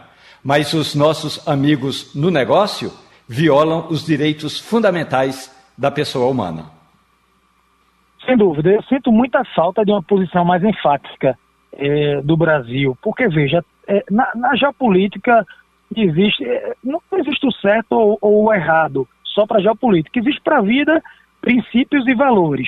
[0.43, 2.91] mas os nossos amigos no negócio
[3.27, 6.65] violam os direitos fundamentais da pessoa humana.
[8.25, 11.37] Sem dúvida, eu sinto muita falta de uma posição mais enfática
[11.73, 15.45] é, do Brasil, porque veja, é, na, na, geopolítica
[15.95, 20.41] existe, é, não existe o certo ou, ou o errado só para a geopolítica, existe
[20.41, 21.01] para a vida
[21.41, 22.67] princípios e valores.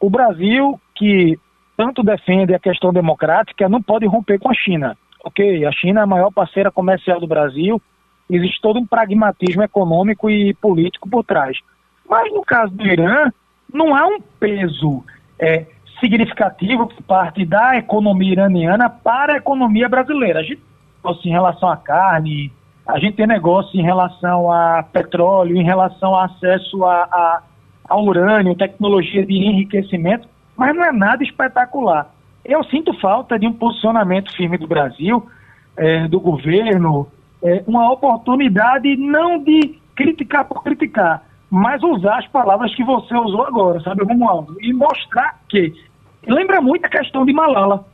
[0.00, 1.38] O Brasil, que
[1.78, 4.98] tanto defende a questão democrática, não pode romper com a China.
[5.24, 7.80] Ok, a China é a maior parceira comercial do Brasil,
[8.28, 11.56] existe todo um pragmatismo econômico e político por trás.
[12.10, 13.30] Mas no caso do Irã,
[13.72, 15.04] não há um peso
[15.38, 15.66] é,
[16.00, 20.40] significativo por parte da economia iraniana para a economia brasileira.
[20.40, 20.60] A gente
[21.22, 22.52] tem em relação à carne,
[22.84, 27.42] a gente tem negócio em relação a petróleo, em relação ao acesso a, a,
[27.88, 32.10] a urânio, tecnologia de enriquecimento, mas não é nada espetacular.
[32.44, 35.24] Eu sinto falta de um posicionamento firme do Brasil,
[35.76, 37.06] é, do governo,
[37.40, 43.46] é, uma oportunidade não de criticar por criticar, mas usar as palavras que você usou
[43.46, 44.56] agora, sabe, Romualdo?
[44.60, 45.72] E mostrar que.
[46.26, 47.86] Lembra muito a questão de Malala.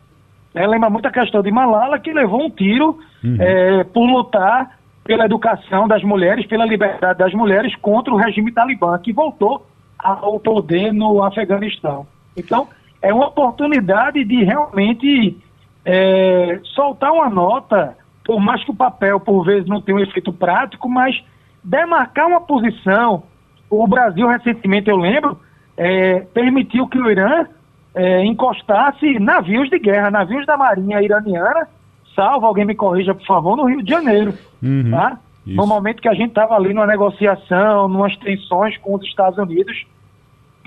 [0.55, 0.67] Né?
[0.67, 3.37] Lembra muito a questão de Malala, que levou um tiro uhum.
[3.39, 8.99] é, por lutar pela educação das mulheres, pela liberdade das mulheres contra o regime talibã,
[8.99, 9.67] que voltou
[9.99, 12.07] ao poder no Afeganistão.
[12.37, 12.69] Então,
[13.01, 15.37] é uma oportunidade de realmente
[15.85, 20.33] é, soltar uma nota, por mais que o papel, por vezes, não tenha um efeito
[20.33, 21.23] prático, mas
[21.63, 23.25] demarcar uma posição.
[23.69, 25.39] O Brasil, recentemente, eu lembro,
[25.77, 27.47] é, permitiu que o Irã
[27.95, 31.69] é, encostasse navios de guerra, navios da Marinha iraniana,
[32.15, 34.35] salvo, alguém me corrija, por favor, no Rio de Janeiro.
[34.63, 35.19] Uhum, tá?
[35.47, 39.87] No momento que a gente estava ali numa negociação, numas tensões com os Estados Unidos,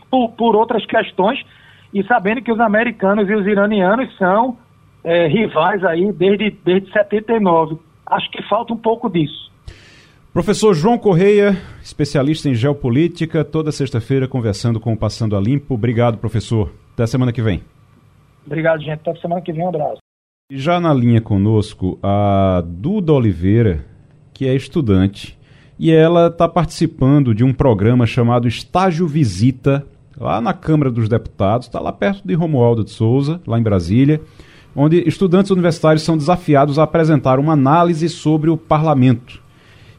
[0.10, 1.44] por, por outras questões,
[1.94, 4.58] e sabendo que os americanos e os iranianos são
[5.04, 7.78] é, rivais aí desde, desde 79.
[8.06, 9.52] Acho que falta um pouco disso.
[10.34, 15.74] Professor João Correia, especialista em geopolítica, toda sexta-feira conversando com o Passando a Limpo.
[15.74, 16.72] Obrigado, professor.
[16.94, 17.64] Até semana que vem.
[18.46, 18.92] Obrigado, gente.
[18.94, 19.64] Até semana que vem.
[19.64, 19.98] Um abraço.
[20.52, 23.84] E já na linha conosco, a Duda Oliveira,
[24.34, 25.38] que é estudante,
[25.80, 29.86] e ela está participando de um programa chamado Estágio Visita,
[30.20, 34.22] lá na Câmara dos Deputados, está lá perto de Romualdo de Souza, lá em Brasília,
[34.76, 39.42] onde estudantes universitários são desafiados a apresentar uma análise sobre o parlamento.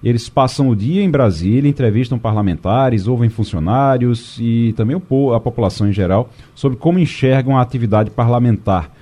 [0.02, 5.92] Eles passam o dia em Brasília, entrevistam parlamentares, ouvem funcionários e também a população em
[5.92, 8.92] geral sobre como enxergam a atividade parlamentar.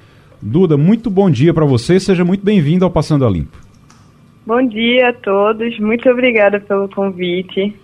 [0.41, 3.59] Duda, muito bom dia para você, seja muito bem-vindo ao Passando a Limpo.
[4.47, 7.75] Bom dia a todos, muito obrigada pelo convite.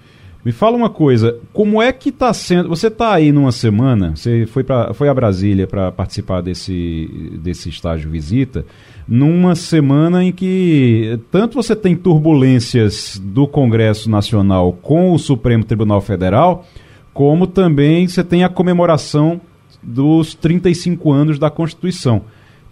[0.44, 2.68] Me fala uma coisa, como é que está sendo?
[2.68, 7.68] Você está aí numa semana, você foi, pra, foi a Brasília para participar desse, desse
[7.68, 8.64] estágio visita,
[9.06, 16.00] numa semana em que tanto você tem turbulências do Congresso Nacional com o Supremo Tribunal
[16.00, 16.66] Federal,
[17.14, 19.40] como também você tem a comemoração
[19.80, 22.22] dos 35 anos da Constituição.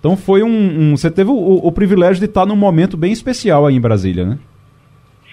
[0.01, 0.49] Então foi um.
[0.49, 4.25] um você teve o, o, privilégio de estar num momento bem especial aí em Brasília,
[4.25, 4.39] né?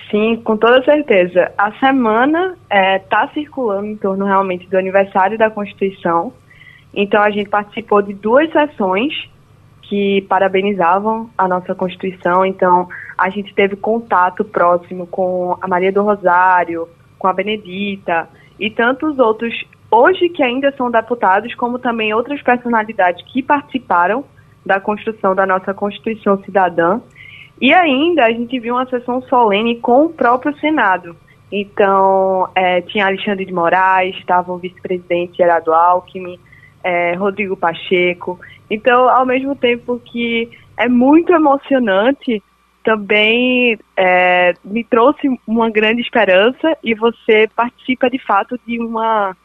[0.09, 1.51] Sim, com toda certeza.
[1.57, 6.33] A semana está é, tá circulando em torno realmente do aniversário da Constituição.
[6.93, 9.13] Então a gente participou de duas sessões
[9.81, 12.45] que parabenizavam a nossa Constituição.
[12.45, 16.87] Então a gente teve contato próximo com a Maria do Rosário,
[17.19, 19.53] com a Benedita e tantos outros
[19.91, 24.23] hoje que ainda são deputados, como também outras personalidades que participaram
[24.65, 26.99] da construção da nossa Constituição Cidadã.
[27.59, 31.15] E ainda a gente viu uma sessão solene com o próprio Senado.
[31.51, 36.39] Então, é, tinha Alexandre de Moraes, estava o vice-presidente Gerardo Alckmin,
[36.83, 38.39] é, Rodrigo Pacheco.
[38.69, 42.43] Então, ao mesmo tempo que é muito emocionante,
[42.83, 49.35] também é, me trouxe uma grande esperança e você participa de fato de uma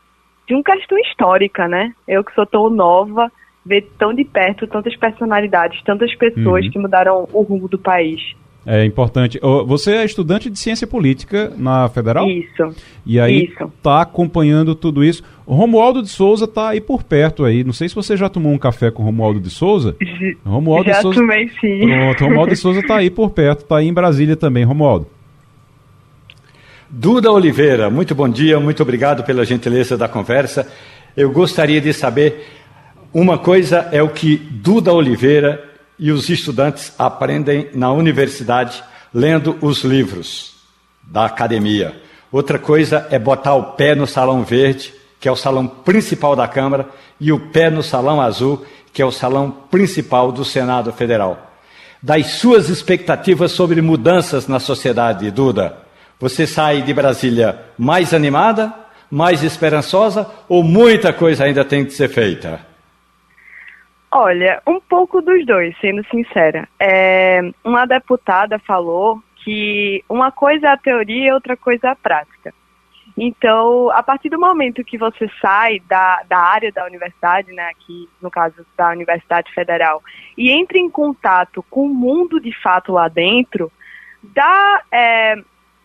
[0.46, 1.94] de uma questão histórica, né?
[2.06, 3.30] Eu que sou tão nova,
[3.64, 6.70] ver tão de perto tantas personalidades, tantas pessoas uhum.
[6.70, 8.20] que mudaram o rumo do país.
[8.64, 9.40] É importante.
[9.66, 12.28] Você é estudante de ciência política na Federal?
[12.28, 12.74] Isso.
[13.04, 15.24] E aí está acompanhando tudo isso.
[15.44, 17.64] O Romualdo de Souza está aí por perto aí.
[17.64, 19.96] Não sei se você já tomou um café com o Romualdo de Souza.
[20.46, 21.20] Romualdo já de Souza...
[21.20, 21.80] tomei sim.
[21.88, 24.62] Pronto, Romualdo de Souza está aí por perto, está aí em Brasília também.
[24.62, 25.08] Romualdo.
[26.88, 30.70] Duda Oliveira, muito bom dia, muito obrigado pela gentileza da conversa.
[31.16, 32.46] Eu gostaria de saber
[33.12, 35.62] uma coisa é o que Duda Oliveira
[35.98, 40.54] e os estudantes aprendem na universidade lendo os livros
[41.02, 41.94] da academia.
[42.30, 46.48] Outra coisa é botar o pé no salão verde, que é o salão principal da
[46.48, 46.88] Câmara,
[47.20, 51.52] e o pé no salão azul, que é o salão principal do Senado Federal.
[52.02, 55.76] Das suas expectativas sobre mudanças na sociedade, Duda,
[56.18, 58.72] você sai de Brasília mais animada,
[59.10, 62.71] mais esperançosa ou muita coisa ainda tem que ser feita?
[64.14, 66.68] Olha, um pouco dos dois, sendo sincera.
[66.78, 71.96] É, uma deputada falou que uma coisa é a teoria e outra coisa é a
[71.96, 72.52] prática.
[73.16, 78.06] Então, a partir do momento que você sai da, da área da universidade, né, aqui
[78.20, 80.02] no caso da Universidade Federal,
[80.36, 83.72] e entra em contato com o mundo de fato lá dentro,
[84.22, 85.36] dá é,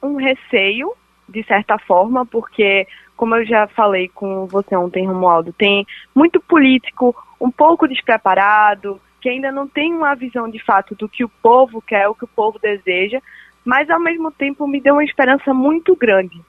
[0.03, 0.91] um receio,
[1.29, 7.15] de certa forma, porque, como eu já falei com você ontem, Romualdo, tem muito político
[7.39, 11.81] um pouco despreparado, que ainda não tem uma visão de fato do que o povo
[11.81, 13.19] quer, o que o povo deseja,
[13.65, 16.39] mas ao mesmo tempo me deu uma esperança muito grande,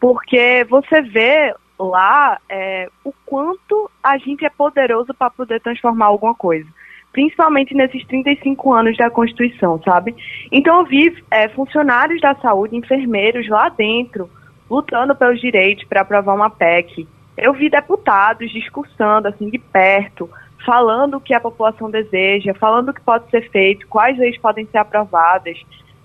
[0.00, 6.34] porque você vê lá é, o quanto a gente é poderoso para poder transformar alguma
[6.34, 6.68] coisa.
[7.12, 10.14] Principalmente nesses 35 anos da Constituição, sabe?
[10.50, 14.30] Então eu vi é, funcionários da saúde, enfermeiros lá dentro,
[14.70, 17.06] lutando pelos direitos para aprovar uma PEC,
[17.36, 20.28] eu vi deputados discursando assim de perto,
[20.64, 24.66] falando o que a população deseja, falando o que pode ser feito, quais leis podem
[24.66, 25.58] ser aprovadas.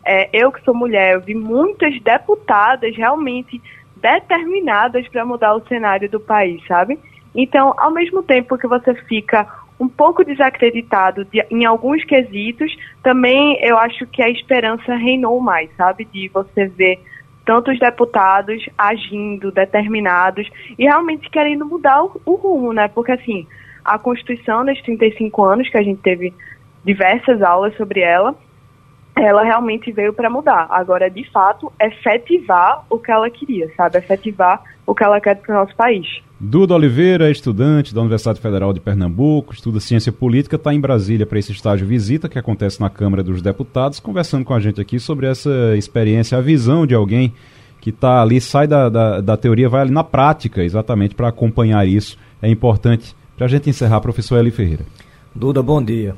[0.06, 3.62] É, eu que sou mulher, eu vi muitas deputadas realmente
[3.96, 6.98] determinadas para mudar o cenário do país, sabe?
[7.36, 9.48] Então, ao mesmo tempo que você fica
[9.80, 15.70] um pouco desacreditado de, em alguns quesitos, também eu acho que a esperança reinou mais,
[15.76, 16.06] sabe?
[16.06, 17.00] De você ver
[17.48, 22.90] tantos deputados agindo, determinados e realmente querendo mudar o, o rumo, né?
[22.90, 23.48] Porque assim,
[23.86, 26.34] a Constituição nesses 35 anos que a gente teve
[26.84, 28.36] diversas aulas sobre ela,
[29.24, 30.68] ela realmente veio para mudar.
[30.70, 33.98] Agora, de fato, efetivar o que ela queria, sabe?
[33.98, 36.06] Efetivar o que ela quer para o nosso país.
[36.40, 41.40] Duda Oliveira, estudante da Universidade Federal de Pernambuco, estuda ciência política, está em Brasília para
[41.40, 45.26] esse estágio visita que acontece na Câmara dos Deputados, conversando com a gente aqui sobre
[45.26, 47.34] essa experiência, a visão de alguém
[47.82, 51.88] que está ali, sai da, da, da teoria, vai ali na prática, exatamente para acompanhar
[51.88, 52.18] isso.
[52.42, 53.16] É importante.
[53.36, 54.86] Para a gente encerrar, professor Eli Ferreira.
[55.34, 56.16] Duda, bom dia.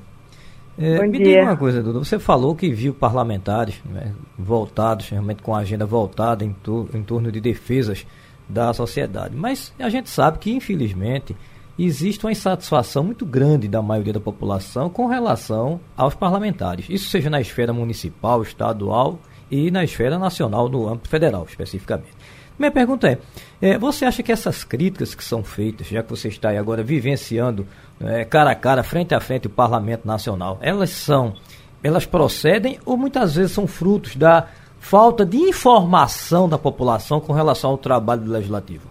[0.80, 2.00] É, me diga uma coisa, Duda.
[2.00, 7.04] Você falou que viu parlamentares né, voltados, realmente com a agenda voltada em, tu, em
[7.04, 8.08] torno de defesas
[8.48, 9.36] da sociedade.
[9.36, 11.36] Mas a gente sabe que, infelizmente,
[11.78, 16.86] existe uma insatisfação muito grande da maioria da população com relação aos parlamentares.
[16.90, 19.20] Isso seja na esfera municipal, estadual
[19.52, 22.19] e na esfera nacional, no âmbito federal, especificamente.
[22.60, 23.18] Minha pergunta é,
[23.62, 26.84] é, você acha que essas críticas que são feitas, já que você está aí agora
[26.84, 27.66] vivenciando
[28.02, 31.34] é, cara a cara, frente a frente o Parlamento Nacional, elas são,
[31.82, 34.48] elas procedem ou muitas vezes são frutos da
[34.78, 38.90] falta de informação da população com relação ao trabalho Legislativo?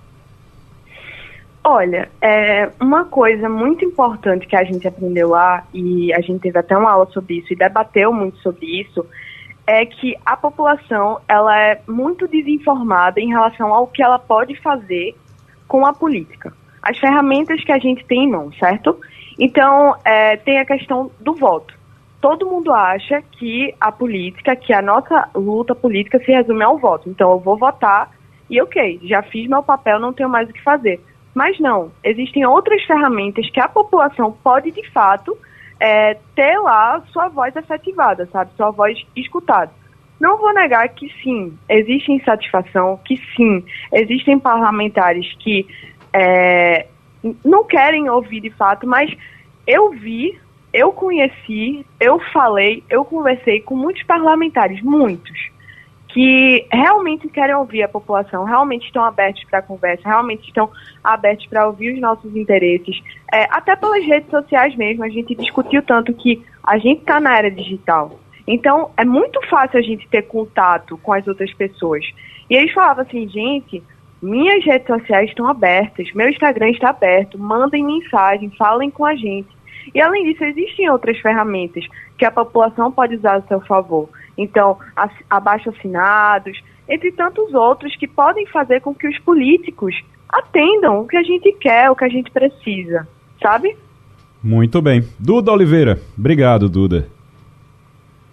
[1.63, 6.59] Olha, é uma coisa muito importante que a gente aprendeu lá, e a gente teve
[6.59, 9.05] até uma aula sobre isso e debateu muito sobre isso,
[9.69, 15.15] é que a população ela é muito desinformada em relação ao que ela pode fazer
[15.69, 16.55] com a política.
[16.83, 18.99] As ferramentas que a gente tem em mão, certo?
[19.39, 21.77] Então, é, tem a questão do voto.
[22.19, 27.11] Todo mundo acha que a política, que a nossa luta política se resume ao voto.
[27.11, 28.11] Então, eu vou votar
[28.49, 30.99] e, ok, já fiz meu papel, não tenho mais o que fazer.
[31.35, 35.37] Mas não, existem outras ferramentas que a população pode, de fato,
[35.81, 38.51] é, ter lá sua voz efetivada, sabe?
[38.57, 39.71] Sua voz escutada.
[40.21, 45.67] Não vou negar que sim, existe insatisfação, que sim, existem parlamentares que
[46.13, 46.87] é,
[47.45, 49.11] não querem ouvir de fato, mas
[49.67, 50.37] eu vi,
[50.73, 55.51] eu conheci, eu falei, eu conversei com muitos parlamentares, muitos,
[56.09, 60.71] que realmente querem ouvir a população, realmente estão abertos para a conversa, realmente estão
[61.05, 62.99] abertos para ouvir os nossos interesses,
[63.33, 65.05] é, até pelas redes sociais mesmo.
[65.05, 68.19] A gente discutiu tanto que a gente está na era digital.
[68.47, 72.05] Então, é muito fácil a gente ter contato com as outras pessoas.
[72.49, 73.83] E eles falavam assim, gente,
[74.23, 79.49] minhas redes sociais estão abertas, meu Instagram está aberto, mandem mensagem, falem com a gente.
[79.95, 81.87] E além disso, existem outras ferramentas
[82.17, 84.09] que a população pode usar a seu favor.
[84.39, 84.79] Então,
[85.29, 89.95] abaixo assinados, entre tantos outros que podem fazer com que os políticos
[90.29, 93.07] atendam o que a gente quer, o que a gente precisa,
[93.43, 93.77] sabe?
[94.43, 95.03] Muito bem.
[95.19, 95.99] Duda Oliveira.
[96.17, 97.09] Obrigado, Duda.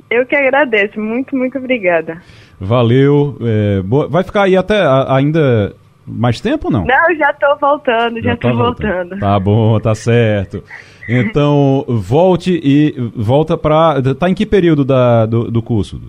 [0.09, 0.99] Eu que agradeço.
[0.99, 2.21] Muito, muito obrigada.
[2.59, 3.37] Valeu.
[3.41, 4.07] É, boa...
[4.07, 5.75] Vai ficar aí até ainda
[6.05, 6.85] mais tempo ou não?
[6.85, 9.09] Não, já estou voltando, já estou tá voltando.
[9.09, 9.19] voltando.
[9.19, 10.63] Tá bom, tá certo.
[11.07, 14.01] Então, volte e volta para.
[14.15, 16.01] Tá em que período da, do, do curso?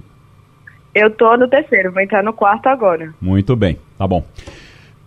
[0.95, 3.13] Eu tô no terceiro, vou entrar no quarto agora.
[3.21, 4.25] Muito bem, tá bom.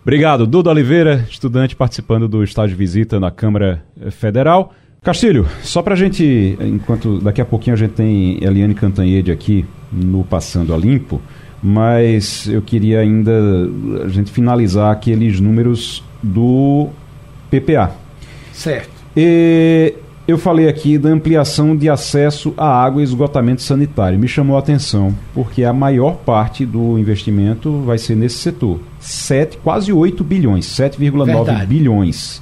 [0.02, 4.72] Obrigado, Duda Oliveira, estudante participando do estágio de visita na Câmara Federal.
[5.02, 9.66] Castilho, só para a gente, enquanto daqui a pouquinho a gente tem Eliane Cantanhede aqui
[9.90, 11.20] no Passando a Limpo,
[11.62, 13.32] mas eu queria ainda
[14.04, 16.88] a gente finalizar aqueles números do
[17.50, 17.92] PPA.
[18.52, 18.90] Certo.
[19.16, 19.94] E
[20.26, 24.18] eu falei aqui da ampliação de acesso à água e esgotamento sanitário.
[24.18, 28.80] Me chamou a atenção, porque a maior parte do investimento vai ser nesse setor.
[29.00, 32.40] 7, quase 8 bilhões, 7,9 bilhões.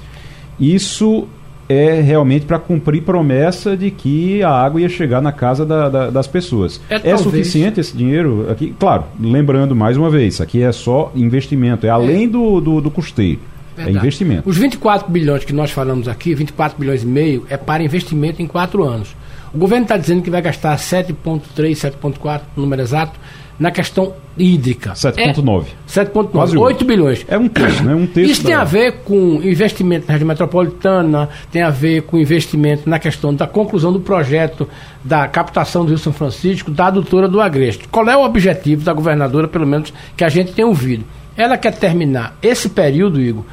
[0.59, 1.27] Isso
[1.69, 6.09] é realmente para cumprir promessa de que a água ia chegar na casa da, da,
[6.09, 6.81] das pessoas.
[6.89, 8.75] É, é suficiente esse dinheiro aqui?
[8.79, 12.27] Claro, lembrando mais uma vez, aqui é só investimento, é além é.
[12.27, 13.39] Do, do, do custeio.
[13.77, 13.97] É Verdade.
[13.97, 14.49] É investimento.
[14.49, 18.47] Os 24 bilhões que nós falamos aqui, 24 bilhões e meio, é para investimento em
[18.47, 19.15] quatro anos.
[19.53, 23.19] O governo está dizendo que vai gastar 7,3, 7,4, número exato,
[23.59, 24.93] na questão hídrica.
[24.93, 25.65] 7,9.
[25.67, 26.57] É, 7,9.
[26.57, 27.25] 8 bilhões.
[27.27, 27.93] É um terço, né?
[27.93, 32.17] Um terço Isso tem a ver com investimento na região metropolitana, tem a ver com
[32.17, 34.67] investimento na questão da conclusão do projeto
[35.03, 37.87] da captação do Rio São Francisco, da adutora do Agreste.
[37.89, 41.03] Qual é o objetivo da governadora, pelo menos, que a gente tem ouvido?
[41.35, 43.43] Ela quer terminar esse período, Igor,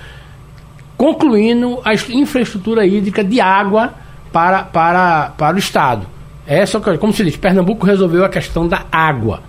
[0.96, 3.94] concluindo a infraestrutura hídrica de água
[4.32, 6.06] para, para, para o Estado.
[6.46, 9.42] Essa, como se diz, Pernambuco resolveu a questão da água.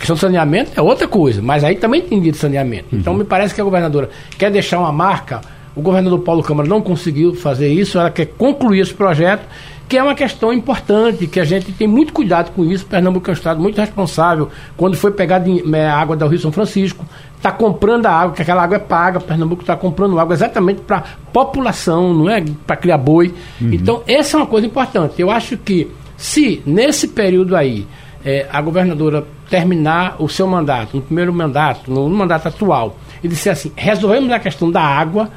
[0.00, 2.86] Questão do saneamento é outra coisa, mas aí também tem de saneamento.
[2.90, 3.00] Uhum.
[3.00, 5.42] Então me parece que a governadora quer deixar uma marca.
[5.76, 9.46] O governador Paulo Câmara não conseguiu fazer isso, ela quer concluir esse projeto,
[9.86, 12.86] que é uma questão importante, que a gente tem muito cuidado com isso.
[12.86, 14.48] Pernambuco é um estado muito responsável.
[14.74, 17.04] Quando foi pegar é, a água do Rio São Francisco,
[17.36, 19.20] está comprando a água, que aquela água é paga.
[19.20, 23.34] Pernambuco está comprando água exatamente para população, não é para criar boi.
[23.60, 23.74] Uhum.
[23.74, 25.20] Então, essa é uma coisa importante.
[25.20, 27.86] Eu acho que se nesse período aí
[28.24, 33.52] é, a governadora terminar o seu mandato, no primeiro mandato, no, mandato atual, e disser
[33.52, 35.28] assim, resolvemos a questão da água,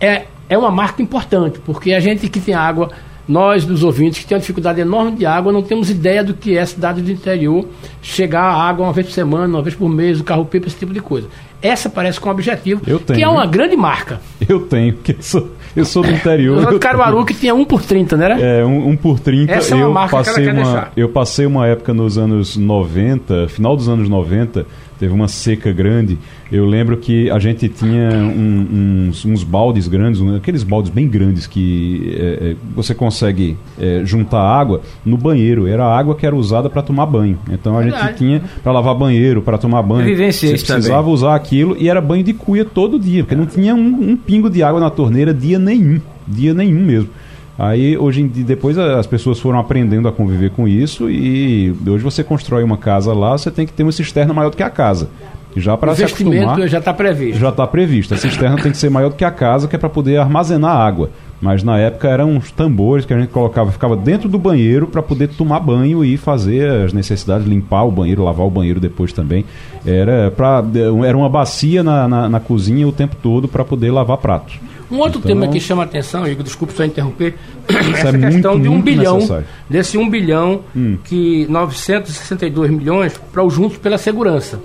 [0.00, 2.90] é, é uma marca importante, porque a gente que tem água,
[3.28, 6.56] nós dos ouvintes que tem uma dificuldade enorme de água, não temos ideia do que
[6.56, 7.68] é cidade do interior,
[8.00, 10.94] chegar a água uma vez por semana, uma vez por mês, o carro-pipa, esse tipo
[10.94, 11.28] de coisa.
[11.60, 14.20] Essa parece com um objetivo, tenho, que é uma grande marca.
[14.48, 16.72] Eu tenho, porque sou, eu sou do interior.
[16.72, 18.60] Eu Caruaru que tinha 1 por 30, né?
[18.60, 19.52] É, 1 um, por 30.
[19.52, 20.92] Essa é uma eu marca passei que ela quer uma, deixar.
[20.96, 24.66] Eu passei uma época nos anos 90, final dos anos 90,
[25.02, 26.16] teve uma seca grande.
[26.50, 31.44] Eu lembro que a gente tinha um, uns, uns, baldes grandes, aqueles baldes bem grandes
[31.44, 35.66] que é, é, você consegue é, juntar água no banheiro.
[35.66, 37.36] Era a água que era usada para tomar banho.
[37.50, 38.06] Então a Verdade.
[38.06, 40.14] gente tinha para lavar banheiro, para tomar banho.
[40.32, 41.12] Você precisava também.
[41.12, 44.48] usar aquilo e era banho de cuia todo dia, porque não tinha um, um pingo
[44.48, 47.10] de água na torneira dia nenhum, dia nenhum mesmo.
[47.58, 52.02] Aí hoje em dia, depois as pessoas foram aprendendo a conviver com isso e hoje
[52.02, 54.70] você constrói uma casa lá, você tem que ter uma cisterna maior do que a
[54.70, 55.08] casa.
[55.54, 57.38] Já para se acostumar, já está previsto.
[57.38, 58.14] Já está previsto.
[58.14, 60.74] A cisterna tem que ser maior do que a casa, que é para poder armazenar
[60.74, 61.10] água.
[61.42, 65.02] Mas na época eram uns tambores que a gente colocava, ficava dentro do banheiro para
[65.02, 69.44] poder tomar banho e fazer as necessidades, limpar o banheiro, lavar o banheiro depois também.
[69.84, 70.64] Era, pra,
[71.04, 74.60] era uma bacia na, na, na cozinha o tempo todo para poder lavar pratos.
[74.88, 77.34] Um outro então, tema que chama a atenção, Igor, desculpe só interromper,
[77.66, 79.46] essa é questão muito, de um bilhão, necessário.
[79.68, 80.98] desse um bilhão, hum.
[81.02, 84.60] que 962 milhões para o Juntos pela Segurança.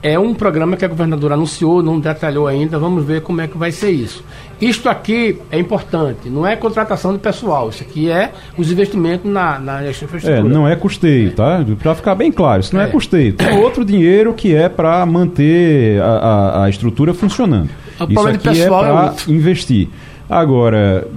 [0.00, 3.58] É um programa que a governadora anunciou, não detalhou ainda, vamos ver como é que
[3.58, 4.24] vai ser isso.
[4.60, 9.58] Isto aqui é importante, não é contratação de pessoal, isso aqui é os investimentos na,
[9.58, 10.38] na infraestrutura.
[10.38, 11.64] É, não é custeio, tá?
[11.82, 13.32] Para ficar bem claro, isso não é, é custeio.
[13.32, 17.70] Tem outro dinheiro que é para manter a, a, a estrutura funcionando.
[18.00, 19.88] O Isso aqui é para é investir.
[20.30, 21.08] Agora,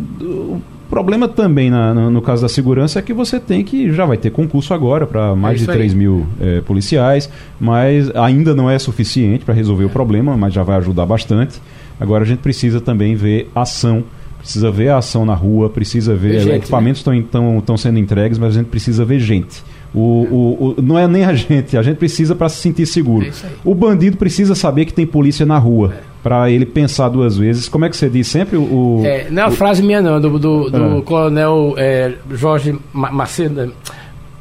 [0.91, 4.17] problema também na, no, no, caso da segurança é que você tem que já vai
[4.17, 8.77] ter concurso agora para mais é de 3 mil é, policiais, mas ainda não é
[8.77, 11.61] suficiente para resolver o problema, mas já vai ajudar bastante.
[11.97, 14.03] Agora a gente precisa também ver ação
[14.37, 16.39] precisa ver a ação na rua, precisa ver.
[16.39, 17.77] Gente, equipamentos estão né?
[17.77, 19.63] sendo entregues, mas a gente precisa ver gente.
[19.93, 23.27] O, o, o, não é nem a gente, a gente precisa para se sentir seguro.
[23.27, 23.31] É
[23.63, 25.93] o bandido precisa saber que tem polícia na rua.
[26.07, 26.10] É.
[26.23, 27.67] Para ele pensar duas vezes.
[27.67, 29.01] Como é que você diz sempre o.
[29.03, 31.01] É, não é uma frase minha, não, do, do, do ah.
[31.01, 33.73] coronel é, Jorge Macedo,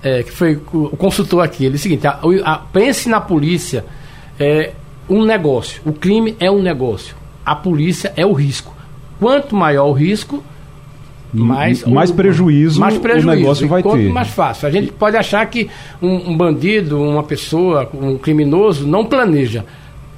[0.03, 1.65] é, que foi o consultor aqui.
[1.65, 3.85] Ele disse o seguinte: a, a, pense na polícia
[4.39, 4.73] é
[5.09, 5.81] um negócio.
[5.87, 7.17] O crime é um negócio.
[7.45, 8.75] A polícia é o risco.
[9.19, 10.43] Quanto maior o risco,
[11.33, 14.09] mais, mais, o, prejuízo, mais prejuízo o negócio vai ter.
[14.11, 14.67] mais fácil.
[14.67, 15.69] A gente pode achar que
[16.03, 19.65] um, um, bandido, uma pessoa, um criminoso não planeja.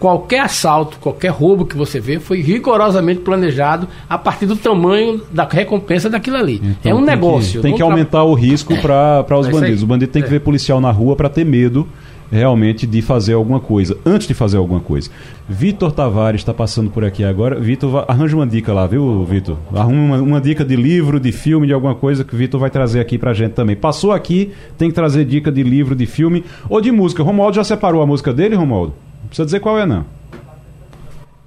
[0.03, 5.45] Qualquer assalto, qualquer roubo que você vê foi rigorosamente planejado a partir do tamanho da
[5.45, 6.61] recompensa daquilo ali.
[6.61, 7.61] Então, é um tem negócio.
[7.61, 9.85] Que, tem que aumentar o risco para os é bandidos.
[9.85, 10.31] O bandido tem que é.
[10.33, 11.87] ver policial na rua para ter medo
[12.33, 15.09] realmente de fazer alguma coisa, antes de fazer alguma coisa.
[15.49, 17.61] Vitor Tavares está passando por aqui agora.
[17.61, 19.57] Vitor, arranja uma dica lá, viu, Vitor?
[19.73, 22.71] Arruma uma, uma, dica de livro, de filme, de alguma coisa que o Vitor vai
[22.71, 23.77] trazer aqui pra gente também.
[23.77, 27.23] Passou aqui, tem que trazer dica de livro, de filme ou de música.
[27.23, 28.95] Romualdo já separou a música dele, Romualdo?
[29.33, 30.05] Precisa dizer qual é, não.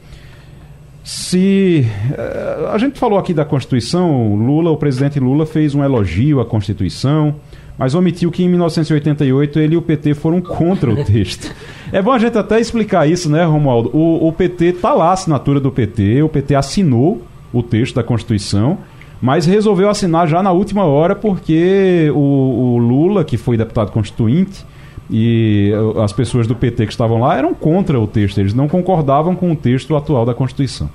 [1.11, 1.85] Se
[2.17, 6.47] é, a gente falou aqui da Constituição, Lula, o presidente Lula fez um elogio à
[6.47, 7.35] Constituição
[7.77, 11.51] mas omitiu que em 1988 ele e o PT foram contra o texto.
[11.91, 13.91] é bom a gente até explicar isso, né, Romualdo?
[13.93, 18.05] O, o PT está lá, a assinatura do PT, o PT assinou o texto da
[18.05, 18.79] Constituição,
[19.21, 24.65] mas resolveu assinar já na última hora porque o, o Lula, que foi deputado constituinte,
[25.11, 25.73] e
[26.05, 29.51] as pessoas do PT que estavam lá eram contra o texto, eles não concordavam com
[29.51, 30.89] o texto atual da Constituição.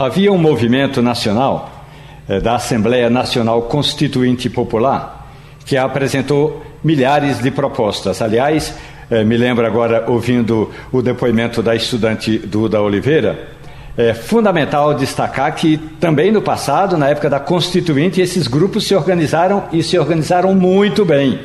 [0.00, 1.84] Havia um movimento nacional
[2.26, 5.30] eh, da Assembleia Nacional Constituinte Popular,
[5.66, 8.22] que apresentou milhares de propostas.
[8.22, 8.74] Aliás,
[9.10, 13.50] eh, me lembro agora, ouvindo o depoimento da estudante Duda Oliveira,
[13.94, 19.64] é fundamental destacar que também no passado, na época da Constituinte, esses grupos se organizaram
[19.70, 21.38] e se organizaram muito bem.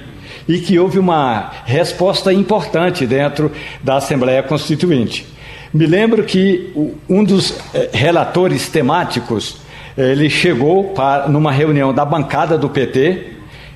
[0.48, 3.52] E que houve uma resposta importante dentro
[3.84, 5.35] da Assembleia Constituinte.
[5.76, 6.72] Me lembro que
[7.10, 9.58] um dos eh, relatores temáticos,
[9.98, 13.34] ele chegou para, numa reunião da bancada do PT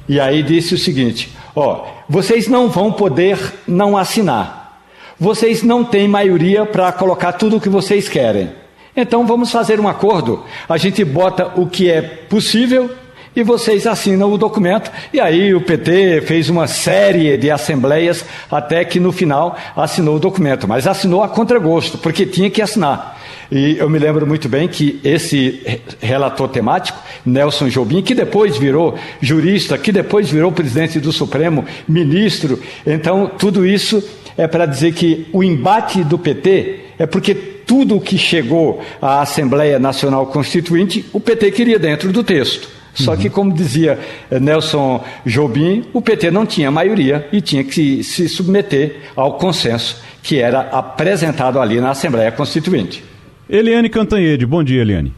[0.08, 3.38] e aí disse o seguinte: ó, vocês não vão poder
[3.68, 4.80] não assinar.
[5.20, 8.50] Vocês não têm maioria para colocar tudo o que vocês querem.
[8.96, 10.46] Então vamos fazer um acordo.
[10.70, 12.90] A gente bota o que é possível
[13.36, 14.92] e vocês assinam o documento.
[15.14, 20.20] E aí o PT fez uma série de assembleias até que no final assinou o
[20.20, 23.20] documento, mas assinou a contragosto, porque tinha que assinar.
[23.52, 28.96] E eu me lembro muito bem que esse relator temático, Nelson Jobim, que depois virou
[29.20, 34.04] jurista, que depois virou presidente do Supremo, ministro, então tudo isso
[34.38, 39.22] é para dizer que o embate do PT é porque tudo o que chegou à
[39.22, 42.79] Assembleia Nacional Constituinte, o PT queria dentro do texto.
[42.94, 48.04] Só que, como dizia eh, Nelson Jobim, o PT não tinha maioria e tinha que
[48.04, 53.04] se submeter ao consenso que era apresentado ali na Assembleia Constituinte.
[53.50, 55.14] Eliane Cantanhede, bom dia, Eliane.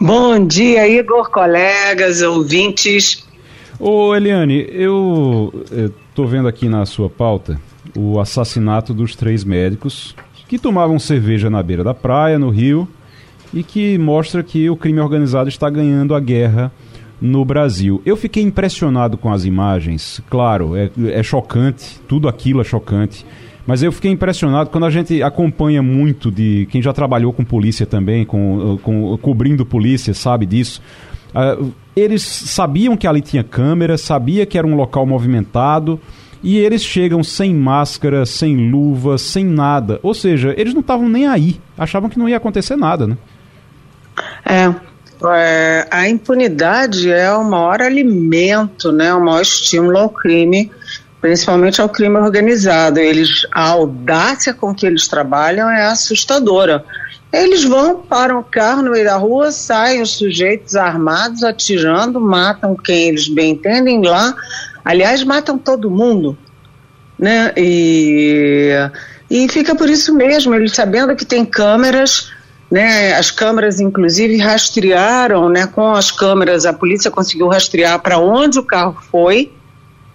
[0.00, 3.26] Bom dia, Igor, colegas, ouvintes.
[3.78, 5.52] Ô, Eliane, eu
[6.08, 7.60] estou vendo aqui na sua pauta
[7.94, 10.14] o assassinato dos três médicos
[10.48, 12.88] que tomavam cerveja na beira da praia, no Rio,
[13.56, 16.70] e que mostra que o crime organizado está ganhando a guerra
[17.18, 18.02] no Brasil.
[18.04, 23.24] Eu fiquei impressionado com as imagens, claro, é, é chocante, tudo aquilo é chocante.
[23.66, 27.86] Mas eu fiquei impressionado quando a gente acompanha muito de quem já trabalhou com polícia
[27.86, 30.82] também, com, com cobrindo polícia, sabe disso.
[31.30, 35.98] Uh, eles sabiam que ali tinha câmera, sabia que era um local movimentado,
[36.42, 39.98] e eles chegam sem máscara, sem luva, sem nada.
[40.02, 41.56] Ou seja, eles não estavam nem aí.
[41.76, 43.16] Achavam que não ia acontecer nada, né?
[44.48, 44.72] É,
[45.34, 50.70] é, a impunidade é o maior alimento, né, o maior estímulo ao crime,
[51.20, 53.00] principalmente ao crime organizado.
[53.00, 56.84] Eles, a audácia com que eles trabalham é assustadora.
[57.32, 62.76] Eles vão, param o carro no meio da rua, saem os sujeitos armados, atirando, matam
[62.76, 64.34] quem eles bem entendem lá.
[64.84, 66.38] Aliás, matam todo mundo,
[67.18, 67.52] né?
[67.56, 68.70] E,
[69.28, 72.30] e fica por isso mesmo, eles sabendo que tem câmeras,
[72.70, 78.58] né, as câmeras, inclusive, rastrearam, né, com as câmeras, a polícia conseguiu rastrear para onde
[78.58, 79.52] o carro foi,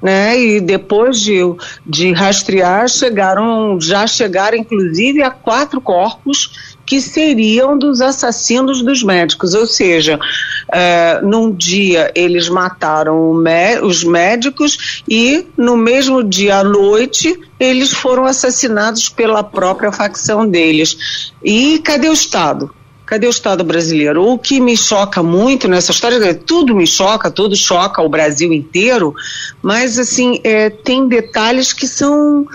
[0.01, 1.39] né, e depois de,
[1.85, 9.53] de rastrear, chegaram, já chegaram, inclusive, a quatro corpos que seriam dos assassinos dos médicos,
[9.53, 10.19] ou seja,
[10.69, 13.31] é, num dia eles mataram
[13.81, 21.31] os médicos e no mesmo dia à noite eles foram assassinados pela própria facção deles.
[21.41, 22.69] E cadê o Estado?
[23.05, 24.27] Cadê o Estado brasileiro?
[24.27, 29.15] O que me choca muito nessa história, tudo me choca, tudo choca o Brasil inteiro,
[29.61, 32.45] mas assim, é, tem detalhes que são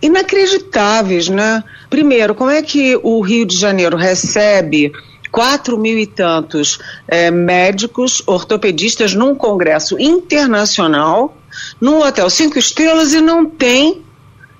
[0.00, 1.62] inacreditáveis, né?
[1.88, 4.92] Primeiro, como é que o Rio de Janeiro recebe
[5.30, 11.36] quatro mil e tantos é, médicos ortopedistas num congresso internacional,
[11.80, 14.02] num hotel cinco estrelas e não tem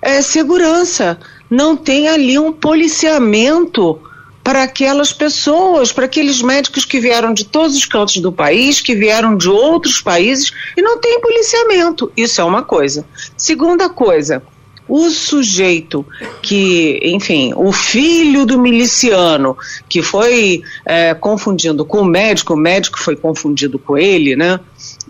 [0.02, 1.18] é, segurança,
[1.48, 4.00] não tem ali um policiamento
[4.42, 8.94] para aquelas pessoas, para aqueles médicos que vieram de todos os cantos do país, que
[8.94, 12.12] vieram de outros países e não tem policiamento.
[12.16, 13.04] Isso é uma coisa.
[13.36, 14.42] Segunda coisa,
[14.88, 16.06] o sujeito
[16.42, 19.56] que, enfim, o filho do miliciano
[19.88, 24.60] que foi é, confundindo com o médico, o médico foi confundido com ele, né?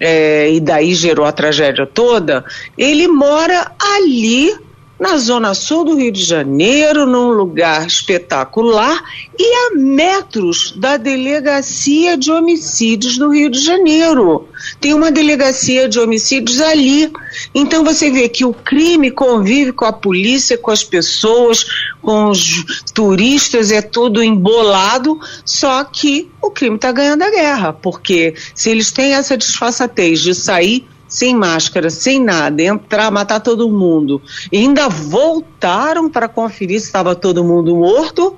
[0.00, 2.44] É, e daí gerou a tragédia toda.
[2.76, 4.65] Ele mora ali
[4.98, 9.02] na zona sul do Rio de Janeiro, num lugar espetacular
[9.38, 14.48] e a metros da delegacia de homicídios do Rio de Janeiro.
[14.80, 17.12] Tem uma delegacia de homicídios ali.
[17.54, 21.66] Então você vê que o crime convive com a polícia, com as pessoas,
[22.00, 28.34] com os turistas, é tudo embolado, só que o crime está ganhando a guerra, porque
[28.54, 34.20] se eles têm essa disfarçatez de sair sem máscara, sem nada, entrar, matar todo mundo.
[34.50, 38.36] E ainda voltaram para conferir se estava todo mundo morto.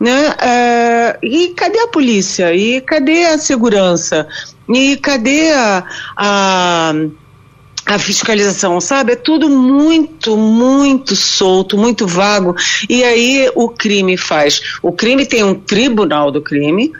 [0.00, 0.34] Né?
[0.40, 2.54] É, e cadê a polícia?
[2.54, 4.28] E cadê a segurança?
[4.68, 5.84] E cadê a,
[6.16, 6.92] a,
[7.84, 8.80] a fiscalização?
[8.80, 9.12] Sabe?
[9.12, 12.54] É tudo muito, muito solto, muito vago.
[12.88, 14.78] E aí o crime faz.
[14.82, 16.92] O crime tem um tribunal do crime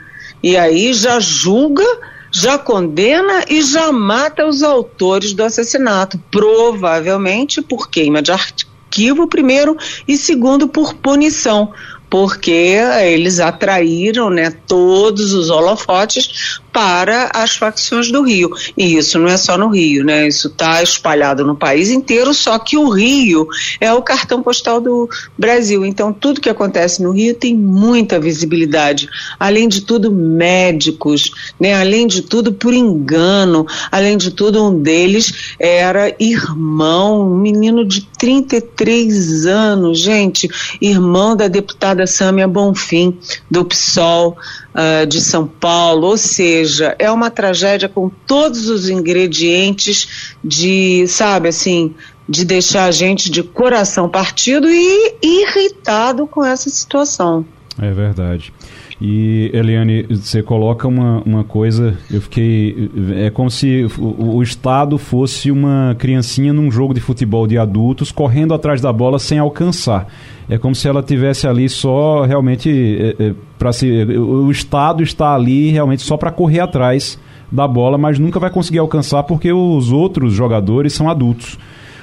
[0.43, 1.85] E aí já julga,
[2.31, 9.77] já condena e já mata os autores do assassinato, provavelmente por queima de arquivo, primeiro,
[10.07, 11.73] e segundo, por punição
[12.09, 18.51] porque eles atraíram né, todos os holofotes para as facções do Rio.
[18.77, 20.25] E isso não é só no Rio, né?
[20.29, 23.49] Isso está espalhado no país inteiro, só que o Rio
[23.81, 25.85] é o cartão postal do Brasil.
[25.85, 29.09] Então, tudo que acontece no Rio tem muita visibilidade.
[29.37, 31.73] Além de tudo, médicos, né?
[31.73, 33.67] Além de tudo, por engano.
[33.91, 40.47] Além de tudo, um deles era irmão, um menino de 33 anos, gente,
[40.79, 43.17] irmão da deputada Sâmia Bonfim,
[43.51, 44.37] do PSOL
[44.79, 51.49] uh, de São Paulo, ou seja, é uma tragédia com todos os ingredientes de, sabe,
[51.49, 51.93] assim,
[52.27, 57.45] de deixar a gente de coração partido e irritado com essa situação.
[57.81, 58.53] É verdade.
[59.01, 62.91] E, Eliane, você coloca uma, uma coisa, eu fiquei.
[63.15, 68.11] É como se o, o, Estado fosse uma criancinha num jogo de futebol de adultos
[68.11, 70.07] correndo atrás da bola sem alcançar.
[70.49, 72.69] É como se ela tivesse ali só realmente.
[72.69, 77.17] É, é, para se, o Estado está ali realmente só para correr atrás
[77.49, 81.57] da bola, mas nunca vai conseguir alcançar porque os outros jogadores são adultos.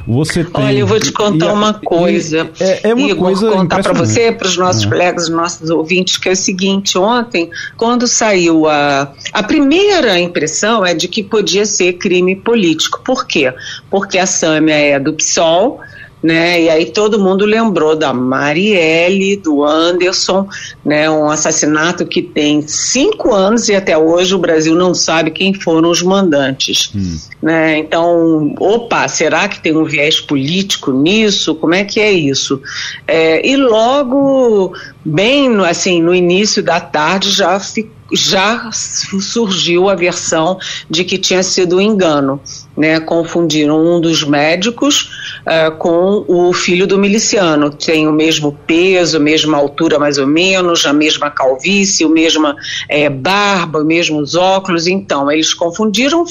[0.07, 0.65] Você tem...
[0.65, 2.49] Olha, eu vou te contar e, uma coisa.
[2.61, 4.89] E, é, é, uma Igor, coisa contar para você, para os nossos é.
[4.89, 9.13] colegas, nossos ouvintes, que é o seguinte: ontem, quando saiu a.
[9.33, 13.03] A primeira impressão é de que podia ser crime político.
[13.05, 13.53] Por quê?
[13.91, 15.81] Porque a Sâmia é do PSOL
[16.27, 16.61] né?
[16.61, 20.49] E aí todo mundo lembrou da Marielle, do Anderson,
[20.85, 21.09] né?
[21.09, 25.89] Um assassinato que tem cinco anos e até hoje o Brasil não sabe quem foram
[25.89, 27.17] os mandantes, hum.
[27.41, 27.79] né?
[27.79, 31.55] Então, opa, será que tem um viés político nisso?
[31.55, 32.61] Como é que é isso?
[33.07, 34.75] É, e logo,
[35.05, 41.43] bem assim, no início da tarde já ficou já surgiu a versão de que tinha
[41.43, 42.41] sido um engano.
[42.77, 45.11] Né, confundiram um dos médicos
[45.47, 47.71] uh, com o filho do miliciano.
[47.71, 52.55] Tem o mesmo peso, mesma altura mais ou menos, a mesma calvície, a mesma
[52.87, 54.87] é, barba, os mesmos óculos.
[54.87, 56.23] Então, eles confundiram.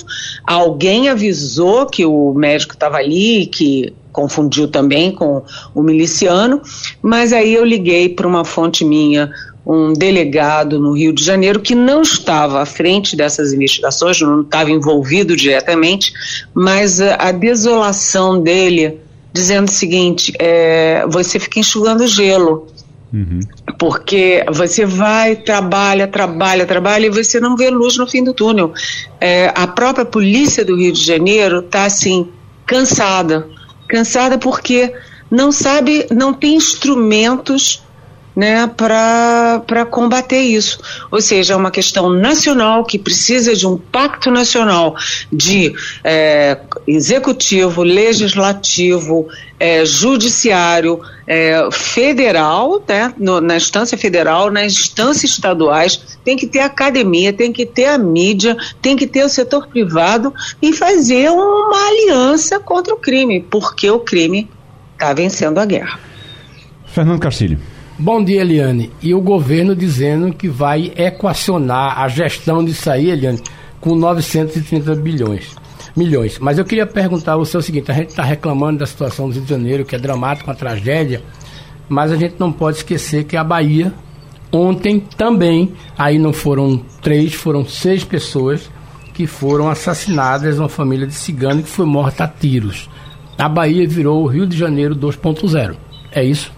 [0.45, 6.61] Alguém avisou que o médico estava ali, que confundiu também com o miliciano,
[7.01, 9.29] mas aí eu liguei para uma fonte minha
[9.65, 14.69] um delegado no Rio de Janeiro que não estava à frente dessas investigações, não estava
[14.69, 16.13] envolvido diretamente,
[16.53, 18.99] mas a, a desolação dele,
[19.33, 22.67] dizendo o seguinte: é, você fica enxugando gelo.
[23.13, 23.39] Uhum.
[23.79, 28.73] Porque você vai, trabalha, trabalha, trabalha e você não vê luz no fim do túnel.
[29.21, 32.27] É, a própria polícia do Rio de Janeiro está assim,
[32.65, 33.47] cansada.
[33.87, 34.93] Cansada porque
[35.31, 37.84] não sabe, não tem instrumentos
[38.35, 40.79] né, para combater isso.
[41.09, 44.95] Ou seja, é uma questão nacional que precisa de um pacto nacional
[45.31, 45.73] de
[46.03, 49.27] é, executivo, legislativo,
[49.57, 56.59] é, judiciário, é, federal, né, no, na instância federal, nas instâncias estaduais, tem que ter
[56.59, 61.87] academia, tem que ter a mídia, tem que ter o setor privado e fazer uma
[61.87, 64.49] aliança contra o crime, porque o crime
[64.93, 65.99] está vencendo a guerra.
[66.85, 67.59] Fernando Castilho.
[67.97, 68.91] Bom dia, Eliane.
[69.01, 73.39] E o governo dizendo que vai equacionar a gestão disso aí, Eliane,
[73.79, 75.55] com 930 bilhões.
[75.95, 76.37] Milhões.
[76.37, 79.43] Mas eu queria perguntar você o seguinte: a gente está reclamando da situação do Rio
[79.43, 81.23] de Janeiro, que é dramática, uma tragédia,
[81.87, 83.93] mas a gente não pode esquecer que a Bahia,
[84.51, 88.69] ontem também, aí não foram três, foram seis pessoas
[89.13, 92.89] que foram assassinadas, uma família de cigano que foi morta a tiros.
[93.37, 95.77] A Bahia virou o Rio de Janeiro 2.0.
[96.11, 96.51] É isso?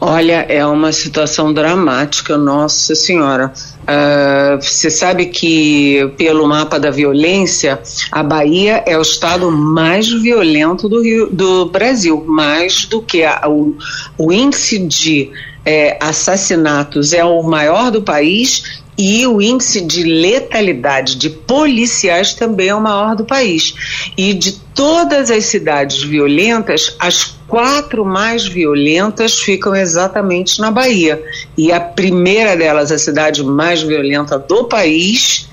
[0.00, 3.52] Olha, é uma situação dramática, nossa senhora.
[3.82, 7.80] Uh, você sabe que, pelo mapa da violência,
[8.10, 13.48] a Bahia é o estado mais violento do, Rio, do Brasil, mais do que a,
[13.48, 13.76] o,
[14.18, 15.30] o índice de
[15.64, 22.68] é, assassinatos é o maior do país e o índice de letalidade de policiais também
[22.68, 23.74] é o maior do país.
[24.16, 31.22] E de todas as cidades violentas, as quatro mais violentas ficam exatamente na Bahia.
[31.56, 35.48] E a primeira delas, a cidade mais violenta do país,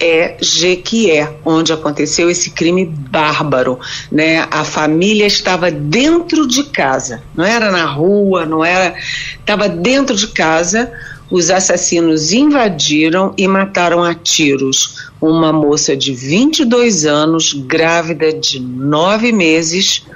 [0.00, 3.80] é Jequié, onde aconteceu esse crime bárbaro,
[4.12, 4.46] né?
[4.50, 8.94] A família estava dentro de casa, não era na rua, não era,
[9.40, 10.92] estava dentro de casa
[11.30, 19.32] os assassinos invadiram e mataram a tiros uma moça de 22 anos, grávida de nove
[19.32, 20.06] meses,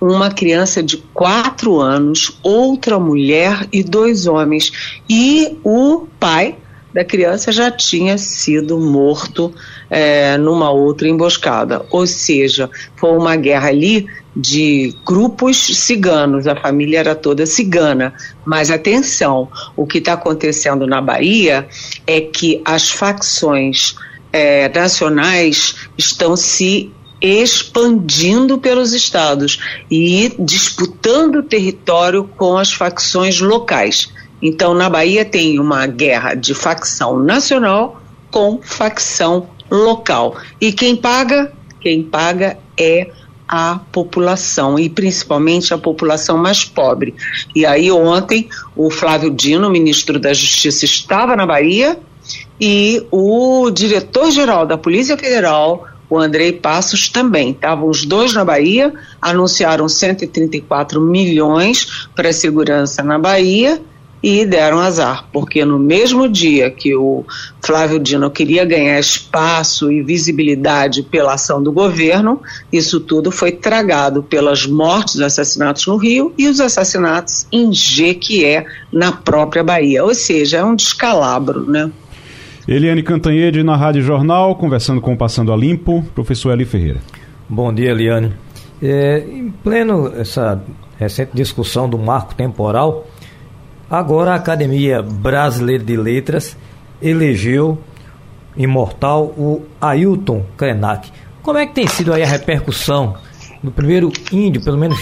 [0.00, 5.00] uma criança de quatro anos, outra mulher e dois homens.
[5.08, 6.56] E o pai
[6.98, 9.54] da criança já tinha sido morto
[9.88, 11.86] é, numa outra emboscada.
[11.92, 18.12] Ou seja, foi uma guerra ali de grupos ciganos, a família era toda cigana.
[18.44, 21.68] Mas atenção, o que está acontecendo na Bahia
[22.04, 23.94] é que as facções
[24.32, 26.90] é, nacionais estão se
[27.20, 34.08] expandindo pelos estados e disputando território com as facções locais.
[34.40, 40.36] Então, na Bahia tem uma guerra de facção nacional com facção local.
[40.60, 41.52] E quem paga?
[41.80, 43.10] Quem paga é
[43.48, 47.14] a população e principalmente a população mais pobre.
[47.54, 51.98] E aí ontem o Flávio Dino, ministro da Justiça, estava na Bahia
[52.60, 57.52] e o diretor-geral da Polícia Federal, o Andrei Passos, também.
[57.52, 63.80] Estavam os dois na Bahia, anunciaram 134 milhões para a segurança na Bahia
[64.22, 67.24] e deram azar, porque no mesmo dia que o
[67.64, 72.40] Flávio Dino queria ganhar espaço e visibilidade pela ação do governo,
[72.72, 78.66] isso tudo foi tragado pelas mortes e assassinatos no Rio e os assassinatos em Jequié,
[78.92, 80.04] na própria Bahia.
[80.04, 81.90] Ou seja, é um descalabro, né?
[82.66, 87.00] Eliane Cantanhede na Rádio Jornal, conversando com o Passando a Limpo, professor Eli Ferreira.
[87.48, 88.32] Bom dia, Eliane.
[88.82, 90.62] É, em pleno essa
[90.98, 93.06] recente discussão do marco temporal,
[93.90, 96.54] Agora a Academia Brasileira de Letras
[97.00, 97.78] elegeu
[98.54, 101.10] imortal o Ailton Krenak.
[101.42, 103.16] Como é que tem sido aí a repercussão
[103.62, 104.98] do primeiro índio, pelo menos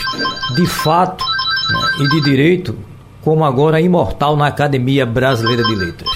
[0.54, 2.78] de fato né, e de direito,
[3.22, 6.10] como agora imortal na Academia Brasileira de Letras?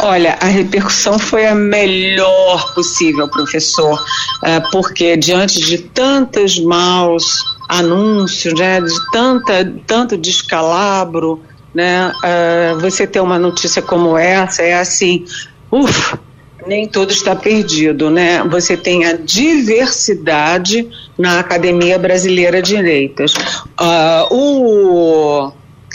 [0.00, 4.00] Olha, a repercussão foi a melhor possível, professor,
[4.44, 11.42] é, porque diante de tantos maus anúncios, né, de tanta, tanto descalabro,
[11.74, 12.12] né?
[12.24, 15.24] Uh, você ter uma notícia como essa é assim,
[15.70, 16.18] ufa,
[16.66, 18.42] nem tudo está perdido, né?
[18.44, 23.34] Você tem a diversidade na Academia Brasileira de Letras.
[23.34, 25.52] Uh, o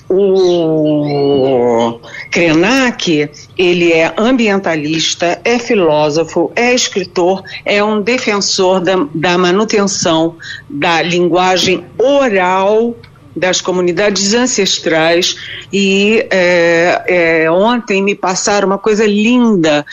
[0.09, 1.99] o
[2.31, 10.35] Krenak, ele é ambientalista, é filósofo, é escritor, é um defensor da, da manutenção
[10.67, 12.95] da linguagem oral
[13.39, 15.35] das comunidades ancestrais
[15.71, 19.85] e é, é, ontem me passaram uma coisa linda.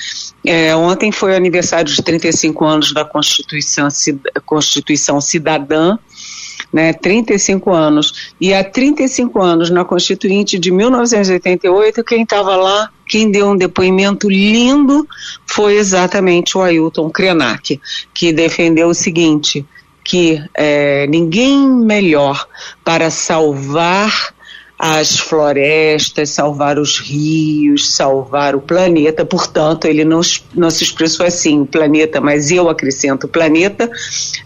[0.45, 3.89] É, ontem foi o aniversário de 35 anos da Constituição,
[4.45, 5.97] Constituição Cidadã,
[6.73, 8.35] né, 35 anos.
[8.41, 14.29] E há 35 anos, na Constituinte de 1988, quem estava lá, quem deu um depoimento
[14.29, 15.07] lindo,
[15.47, 17.81] foi exatamente o Ailton Krenak,
[18.13, 19.65] que defendeu o seguinte:
[20.07, 22.47] que é, ninguém melhor
[22.85, 24.35] para salvar
[24.79, 29.25] as florestas, salvar os rios, salvar o planeta.
[29.25, 30.21] Portanto, ele não,
[30.55, 33.91] não se expressou assim, planeta, mas eu acrescento planeta.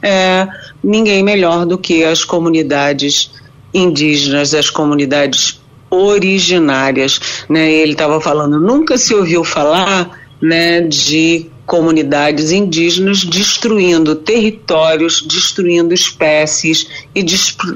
[0.00, 0.48] É,
[0.82, 3.30] ninguém melhor do que as comunidades
[3.74, 7.44] indígenas, as comunidades originárias.
[7.48, 7.70] Né?
[7.70, 17.06] Ele estava falando, nunca se ouviu falar né, de comunidades indígenas destruindo territórios, destruindo espécies
[17.14, 17.22] e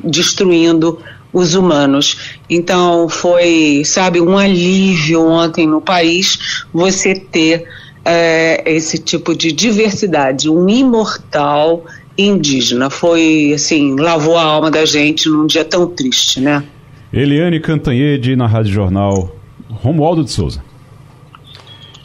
[0.03, 0.99] destruindo
[1.33, 2.41] os humanos.
[2.51, 7.69] Então foi, sabe, um alívio ontem no país você ter
[8.05, 11.85] é, esse tipo de diversidade, um imortal
[12.19, 12.91] indígena.
[12.91, 16.65] Foi assim, lavou a alma da gente num dia tão triste, né?
[17.13, 19.37] Eliane Cantanhede na Rádio Jornal.
[19.71, 20.65] Romualdo de Souza.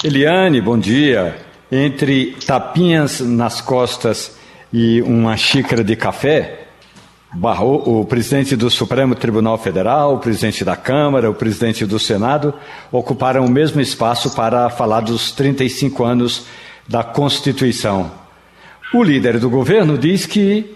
[0.04, 4.38] Eliane, bom dia entre tapinhas nas costas
[4.72, 6.68] e uma xícara de café,
[7.62, 12.54] o presidente do Supremo Tribunal Federal, o presidente da Câmara, o presidente do Senado
[12.92, 16.46] ocuparam o mesmo espaço para falar dos 35 anos
[16.88, 18.12] da Constituição.
[18.94, 20.74] O líder do governo diz que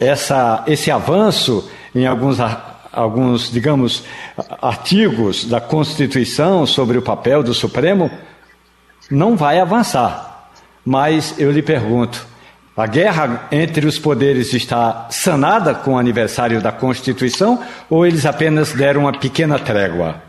[0.00, 2.38] essa, esse avanço em alguns,
[2.90, 4.04] alguns, digamos,
[4.62, 8.10] artigos da Constituição sobre o papel do Supremo
[9.12, 10.48] não vai avançar.
[10.84, 12.26] Mas eu lhe pergunto:
[12.76, 18.72] a guerra entre os poderes está sanada com o aniversário da Constituição ou eles apenas
[18.72, 20.20] deram uma pequena trégua?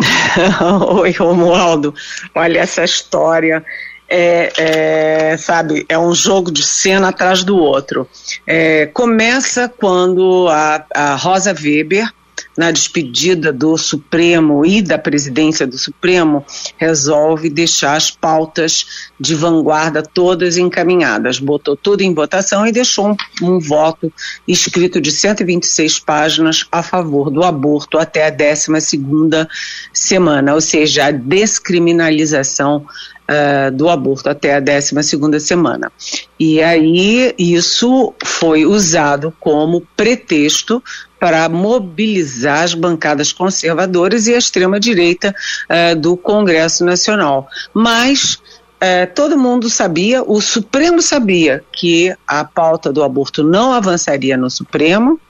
[1.00, 1.94] Oi, Romualdo.
[2.34, 3.64] Olha essa história.
[4.10, 8.08] É, é, sabe, é um jogo de cena atrás do outro.
[8.46, 12.10] É, começa quando a, a Rosa Weber
[12.58, 16.44] na despedida do Supremo e da presidência do Supremo,
[16.76, 21.38] resolve deixar as pautas de vanguarda todas encaminhadas.
[21.38, 24.12] Botou tudo em votação e deixou um, um voto
[24.46, 29.48] escrito de 126 páginas a favor do aborto até a 12 segunda
[29.92, 32.84] semana, ou seja, a descriminalização
[33.28, 35.92] uh, do aborto até a 12 segunda semana.
[36.38, 40.82] E aí isso foi usado como pretexto
[41.20, 45.34] para mobilizar as bancadas conservadoras e a extrema-direita
[45.68, 47.48] uh, do Congresso Nacional.
[47.74, 48.40] Mas
[48.80, 54.48] é, todo mundo sabia, o Supremo sabia que a pauta do aborto não avançaria no
[54.48, 55.20] Supremo,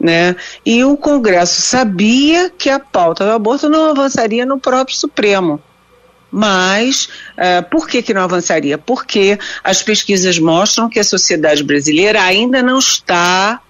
[0.00, 0.34] né?
[0.66, 5.60] E o Congresso sabia que a pauta do aborto não avançaria no próprio Supremo.
[6.30, 8.76] Mas uh, por que, que não avançaria?
[8.76, 13.60] Porque as pesquisas mostram que a sociedade brasileira ainda não está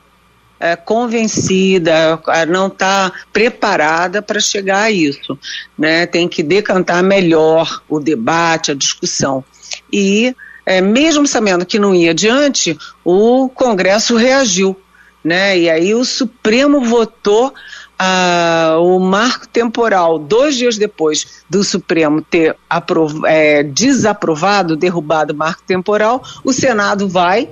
[0.61, 5.39] uh, convencida, uh, não está preparada para chegar a isso.
[5.79, 6.07] Né?
[6.07, 9.45] Tem que decantar melhor o debate, a discussão.
[9.93, 10.35] E,
[10.83, 14.79] mesmo sabendo que não ia adiante, o Congresso reagiu.
[15.25, 15.59] Né?
[15.59, 17.55] E aí o Supremo votou
[17.99, 22.57] ah, o marco temporal, dois dias depois do Supremo ter
[23.27, 27.49] é, desaprovado, derrubado o marco temporal, o Senado vai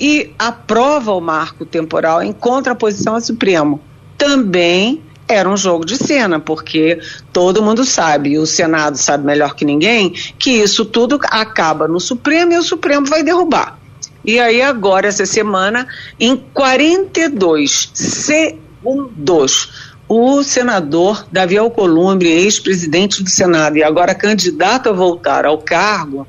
[0.00, 3.80] e aprova o marco temporal em contraposição ao Supremo.
[4.16, 6.98] Também era um jogo de cena, porque
[7.32, 12.00] todo mundo sabe, e o Senado sabe melhor que ninguém, que isso tudo acaba no
[12.00, 13.78] Supremo e o Supremo vai derrubar.
[14.24, 15.86] E aí, agora, essa semana,
[16.18, 17.90] em 42
[18.78, 26.26] segundos, o senador Davi Alcolumbre, ex-presidente do Senado e agora candidato a voltar ao cargo,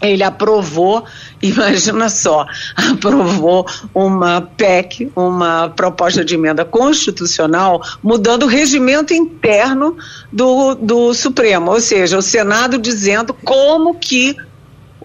[0.00, 1.04] ele aprovou,
[1.42, 2.46] imagina só,
[2.76, 9.96] aprovou uma PEC, uma proposta de emenda constitucional, mudando o regimento interno
[10.32, 14.36] do, do Supremo, ou seja, o Senado dizendo como que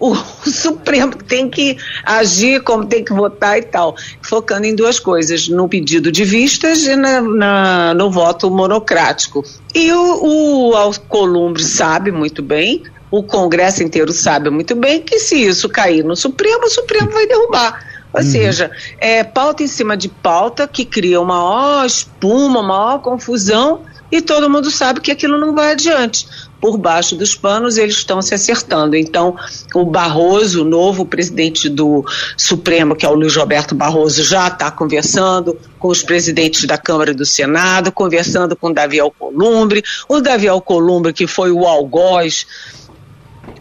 [0.00, 0.16] o,
[0.50, 5.68] Supremo tem que agir, como tem que votar e tal, focando em duas coisas, no
[5.68, 9.44] pedido de vistas e na, na no voto monocrático.
[9.74, 15.36] E o, o Alcolumbre sabe muito bem, o Congresso inteiro sabe muito bem que se
[15.36, 17.84] isso cair no Supremo, o Supremo vai derrubar.
[18.12, 18.26] Ou uhum.
[18.26, 23.82] seja, é pauta em cima de pauta que cria uma maior espuma, uma maior confusão
[24.10, 26.26] e todo mundo sabe que aquilo não vai adiante
[26.60, 28.96] por baixo dos panos eles estão se acertando.
[28.96, 29.36] Então,
[29.74, 32.04] o Barroso, o novo presidente do
[32.36, 37.12] Supremo, que é o Luiz Roberto Barroso, já está conversando com os presidentes da Câmara
[37.12, 39.82] e do Senado, conversando com Davi Alcolumbre.
[40.08, 42.46] O Davi Alcolumbre, que foi o algoz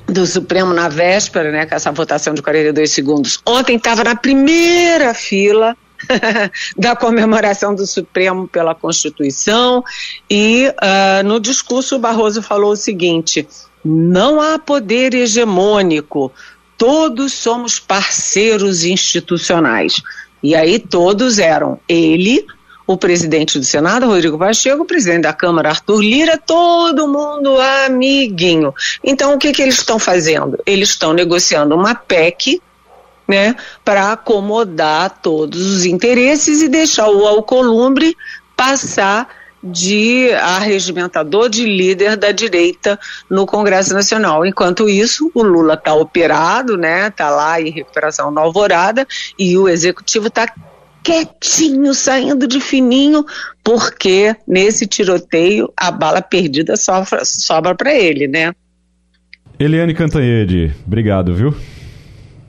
[0.05, 5.13] do Supremo na véspera, né, com essa votação de 42 segundos, ontem estava na primeira
[5.13, 5.75] fila
[6.77, 9.83] da comemoração do Supremo pela Constituição
[10.29, 13.47] e uh, no discurso o Barroso falou o seguinte:
[13.83, 16.31] não há poder hegemônico,
[16.77, 20.01] todos somos parceiros institucionais.
[20.41, 22.45] E aí todos eram ele,
[22.87, 28.73] o presidente do Senado, Rodrigo Pacheco, o presidente da Câmara, Arthur Lira, todo mundo amiguinho.
[29.03, 30.57] Então, o que, que eles estão fazendo?
[30.65, 32.61] Eles estão negociando uma PEC
[33.29, 33.55] né,
[33.85, 38.17] para acomodar todos os interesses e deixar o Alcolumbre
[38.57, 39.29] passar
[39.61, 42.97] de arregimentador, de líder da direita
[43.29, 44.45] no Congresso Nacional.
[44.45, 49.05] Enquanto isso, o Lula está operado, né, está lá em recuperação na alvorada
[49.37, 50.51] e o executivo está
[51.03, 53.23] quietinho, saindo de fininho,
[53.63, 58.53] porque nesse tiroteio a bala perdida sobra para ele, né?
[59.59, 61.53] Eliane Cantanhede, obrigado, viu?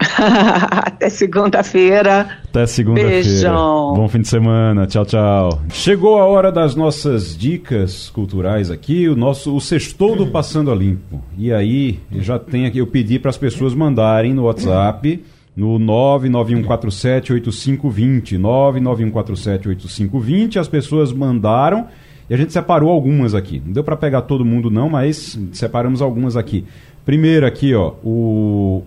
[0.86, 2.38] Até segunda-feira.
[2.44, 3.22] Até segunda-feira.
[3.22, 3.92] Beijão.
[3.94, 4.86] Bom fim de semana.
[4.86, 5.60] Tchau, tchau.
[5.70, 10.74] Chegou a hora das nossas dicas culturais aqui, o nosso o sextou do Passando a
[10.74, 11.22] Limpo.
[11.36, 15.22] E aí, já tem aqui, eu pedi para as pessoas mandarem no WhatsApp
[15.56, 21.88] no 991478520, 991478520, as pessoas mandaram
[22.28, 23.62] e a gente separou algumas aqui.
[23.64, 26.64] Não deu para pegar todo mundo não, mas separamos algumas aqui.
[27.04, 28.84] Primeiro aqui, ó, o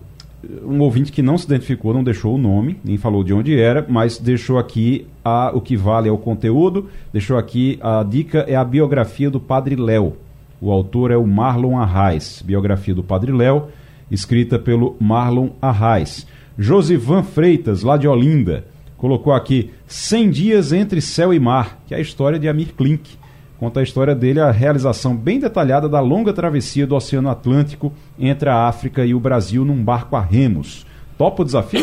[0.64, 3.84] um ouvinte que não se identificou, não deixou o nome, nem falou de onde era,
[3.88, 8.56] mas deixou aqui a, o que vale é o conteúdo, deixou aqui a dica é
[8.56, 10.14] a biografia do Padre Léo.
[10.60, 13.64] O autor é o Marlon Arraes, biografia do Padre Léo,
[14.10, 16.26] escrita pelo Marlon Arraes.
[16.58, 18.64] Josivan Freitas, lá de Olinda,
[18.96, 23.18] colocou aqui 100 dias entre céu e mar, que é a história de Amir Klink
[23.64, 28.50] conta a história dele, a realização bem detalhada da longa travessia do Oceano Atlântico entre
[28.50, 30.84] a África e o Brasil num barco a remos.
[31.16, 31.80] Topa o desafio,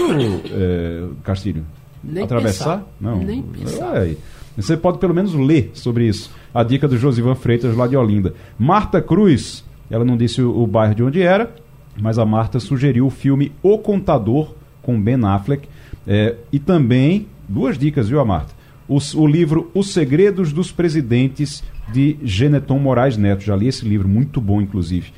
[0.52, 1.66] é, Castilho?
[2.04, 2.78] Nem Atravessar?
[2.78, 2.94] Pensar.
[3.02, 3.18] Não.
[3.18, 4.06] Nem pensar.
[4.06, 4.16] É,
[4.56, 6.30] Você pode pelo menos ler sobre isso.
[6.54, 8.36] A dica do Josivan Freitas lá de Olinda.
[8.60, 11.52] Marta Cruz, ela não disse o, o bairro de onde era,
[12.00, 14.54] mas a Marta sugeriu o filme O Contador
[14.84, 15.68] com Ben Affleck.
[16.06, 18.62] É, e também, duas dicas, viu, a Marta?
[18.88, 23.44] O, o, livro Os Segredos dos Presidentes, de Geneton Moraes Neto.
[23.44, 25.14] Já li esse livro, muito bom, inclusive.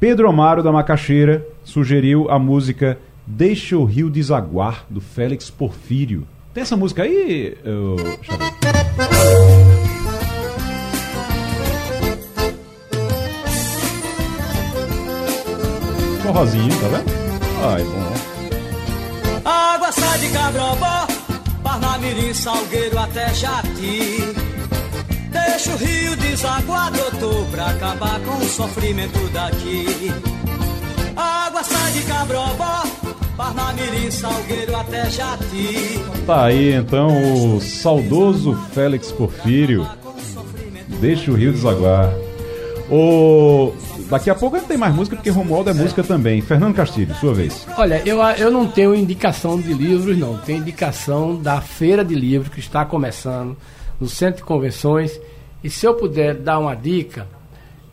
[0.00, 2.98] Pedro Amaro, da Macaxeira, sugeriu a música
[3.30, 6.26] Deixa o Rio Desaguar, do Félix Porfírio.
[6.54, 7.96] Tem essa música aí, eu...
[16.22, 17.10] Forrozinho, tá vendo?
[17.64, 18.28] Ai, bom.
[19.44, 21.06] Água sai de Cabrobó,
[21.62, 24.47] Parnamirim, Salgueiro até Jati.
[25.50, 29.86] Deixa o rio desaguar, doutor, pra acabar com o sofrimento daqui.
[31.16, 32.82] Água sai de Cabrobó,
[33.34, 36.00] Parnamirim, Salgueiro até Jati.
[36.26, 39.88] Tá aí então o saudoso Félix Porfírio.
[41.00, 42.12] Deixa o rio desaguar.
[42.90, 43.72] O...
[44.10, 46.42] Daqui a pouco tem mais música, porque Romualdo é música também.
[46.42, 47.66] Fernando Castilho, sua vez.
[47.76, 50.36] Olha, eu, eu não tenho indicação de livros, não.
[50.38, 53.56] Tenho indicação da Feira de Livros, que está começando
[53.98, 55.18] no Centro de Convenções.
[55.62, 57.26] E se eu puder dar uma dica,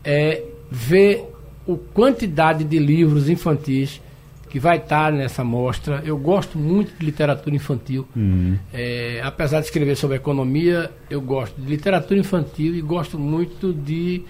[0.04, 1.24] é ver
[1.68, 4.00] a quantidade de livros infantis
[4.48, 6.02] que vai estar nessa mostra.
[6.04, 8.06] Eu gosto muito de literatura infantil.
[8.14, 8.56] Uhum.
[8.72, 14.22] É, apesar de escrever sobre economia, eu gosto de literatura infantil e gosto muito de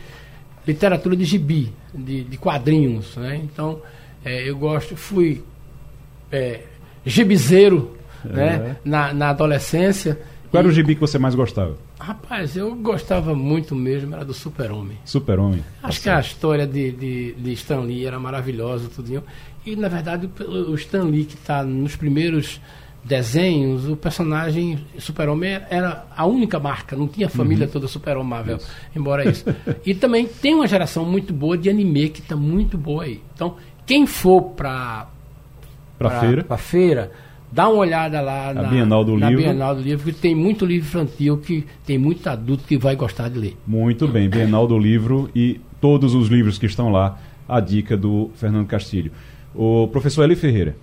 [0.66, 3.16] literatura de gibi, de, de quadrinhos.
[3.16, 3.40] Né?
[3.44, 3.80] Então,
[4.24, 5.44] é, eu gosto, fui
[6.32, 6.60] é,
[7.04, 8.76] gibizeiro né?
[8.84, 10.18] na, na adolescência.
[10.50, 11.76] Qual era o gibi que você mais gostava?
[11.98, 14.98] Rapaz, eu gostava muito mesmo, era do Super-Homem.
[15.04, 15.64] Super-Homem.
[15.82, 19.22] Acho que a história de, de, de Stan Lee era maravilhosa, tudinho.
[19.64, 22.60] E, na verdade, o Stan Lee, que está nos primeiros
[23.06, 27.72] desenhos, o personagem Super-Homem era a única marca, não tinha família uhum.
[27.72, 28.58] toda super-homável,
[28.94, 29.44] embora isso.
[29.86, 33.22] e também tem uma geração muito boa de anime que está muito boa aí.
[33.32, 35.08] Então, quem for para
[35.96, 37.12] para feira, pra feira
[37.50, 39.44] dá uma olhada lá na, na, Bienal do na Livro.
[39.44, 43.28] Bienal do Livro, porque tem muito livro infantil que tem muito adulto que vai gostar
[43.28, 43.56] de ler.
[43.66, 47.18] Muito bem, Bienal do Livro e todos os livros que estão lá,
[47.48, 49.12] a dica do Fernando Castilho.
[49.54, 50.76] O professor Eli Ferreira.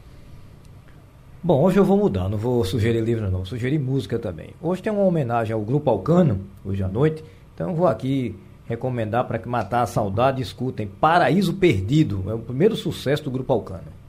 [1.43, 4.51] Bom, hoje eu vou mudar, não vou sugerir livro não, vou sugerir música também.
[4.61, 7.22] Hoje tem uma homenagem ao Grupo Alcano, hoje à noite,
[7.53, 8.34] então eu vou aqui
[8.66, 13.51] recomendar para que matar a saudade, escutem Paraíso Perdido, é o primeiro sucesso do Grupo
[13.51, 14.03] Alcano.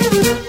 [0.00, 0.47] thank you.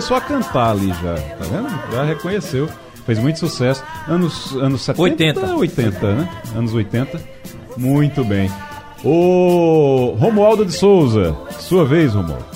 [0.00, 1.92] Começou a cantar ali já, tá vendo?
[1.92, 2.66] Já reconheceu.
[3.04, 3.84] Fez muito sucesso.
[4.08, 5.54] Anos, anos 70, 80.
[5.56, 6.28] 80, né?
[6.56, 7.20] Anos 80.
[7.76, 8.50] Muito bem.
[9.04, 12.46] O Romualdo de Souza, sua vez, Romualdo.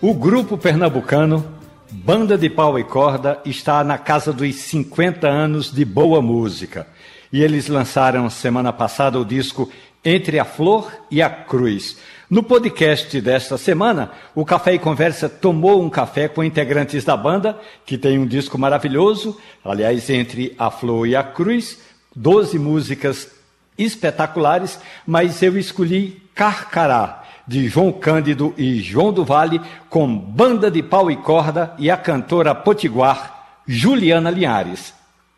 [0.00, 1.44] O grupo pernambucano
[1.88, 6.88] Banda de Pau e Corda está na casa dos 50 anos de boa música.
[7.32, 9.70] E eles lançaram semana passada o disco
[10.04, 11.96] Entre a Flor e a Cruz
[12.32, 17.60] no podcast desta semana, o Café e Conversa tomou um café com integrantes da banda,
[17.84, 21.78] que tem um disco maravilhoso, aliás, entre a Flor e a Cruz,
[22.16, 23.28] 12 músicas
[23.76, 29.60] espetaculares, mas eu escolhi Carcará, de João Cândido e João do Vale,
[29.90, 34.94] com banda de pau e corda e a cantora potiguar Juliana Linhares.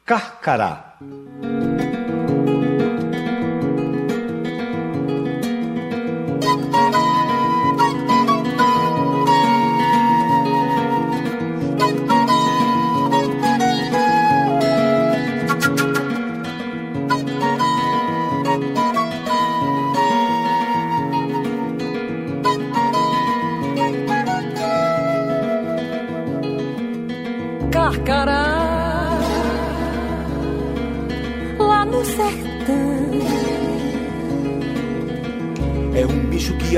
[0.07, 0.95] Carcará.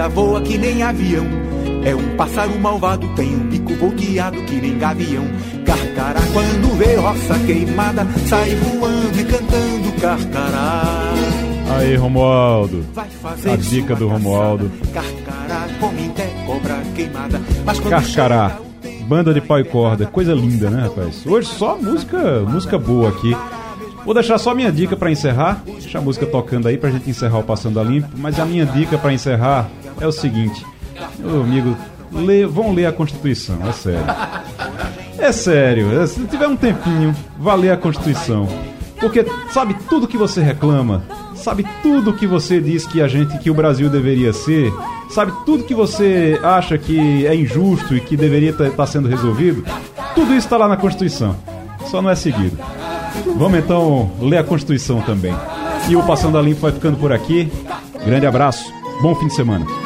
[0.08, 1.26] Voa que nem avião.
[1.84, 5.24] É um pássaro malvado, tem um bico volteado que nem gavião.
[5.64, 11.14] Carcará, quando vê roça queimada, sai voando e cantando carcará.
[11.78, 12.84] Aí, Romualdo.
[12.96, 14.70] A dica do Romualdo.
[14.92, 16.12] Carcará, come
[16.46, 17.40] cobra queimada.
[17.88, 18.58] Carcará,
[19.06, 21.26] banda de pau e corda, coisa linda, né, rapaz?
[21.26, 23.36] Hoje só música, música boa aqui.
[24.04, 25.62] Vou deixar só minha dica para encerrar.
[25.64, 28.08] Deixa a música tocando aí pra gente encerrar o Passando a Limpo.
[28.16, 29.68] Mas a minha dica para encerrar
[30.00, 30.64] é o seguinte:
[31.18, 31.76] meu amigo,
[32.12, 34.06] lê, vão ler a Constituição, é sério.
[35.18, 38.46] É sério, se tiver um tempinho, vá ler a Constituição.
[39.00, 41.04] Porque sabe tudo que você reclama,
[41.34, 44.72] sabe tudo que você diz que a gente, que o Brasil deveria ser,
[45.10, 49.64] sabe tudo que você acha que é injusto e que deveria estar tá sendo resolvido,
[50.14, 51.36] tudo isso está lá na Constituição.
[51.86, 52.58] Só não é seguido.
[53.36, 55.34] Vamos então ler a Constituição também.
[55.88, 57.50] E o Passando a Limpo vai ficando por aqui.
[58.04, 59.85] Grande abraço, bom fim de semana.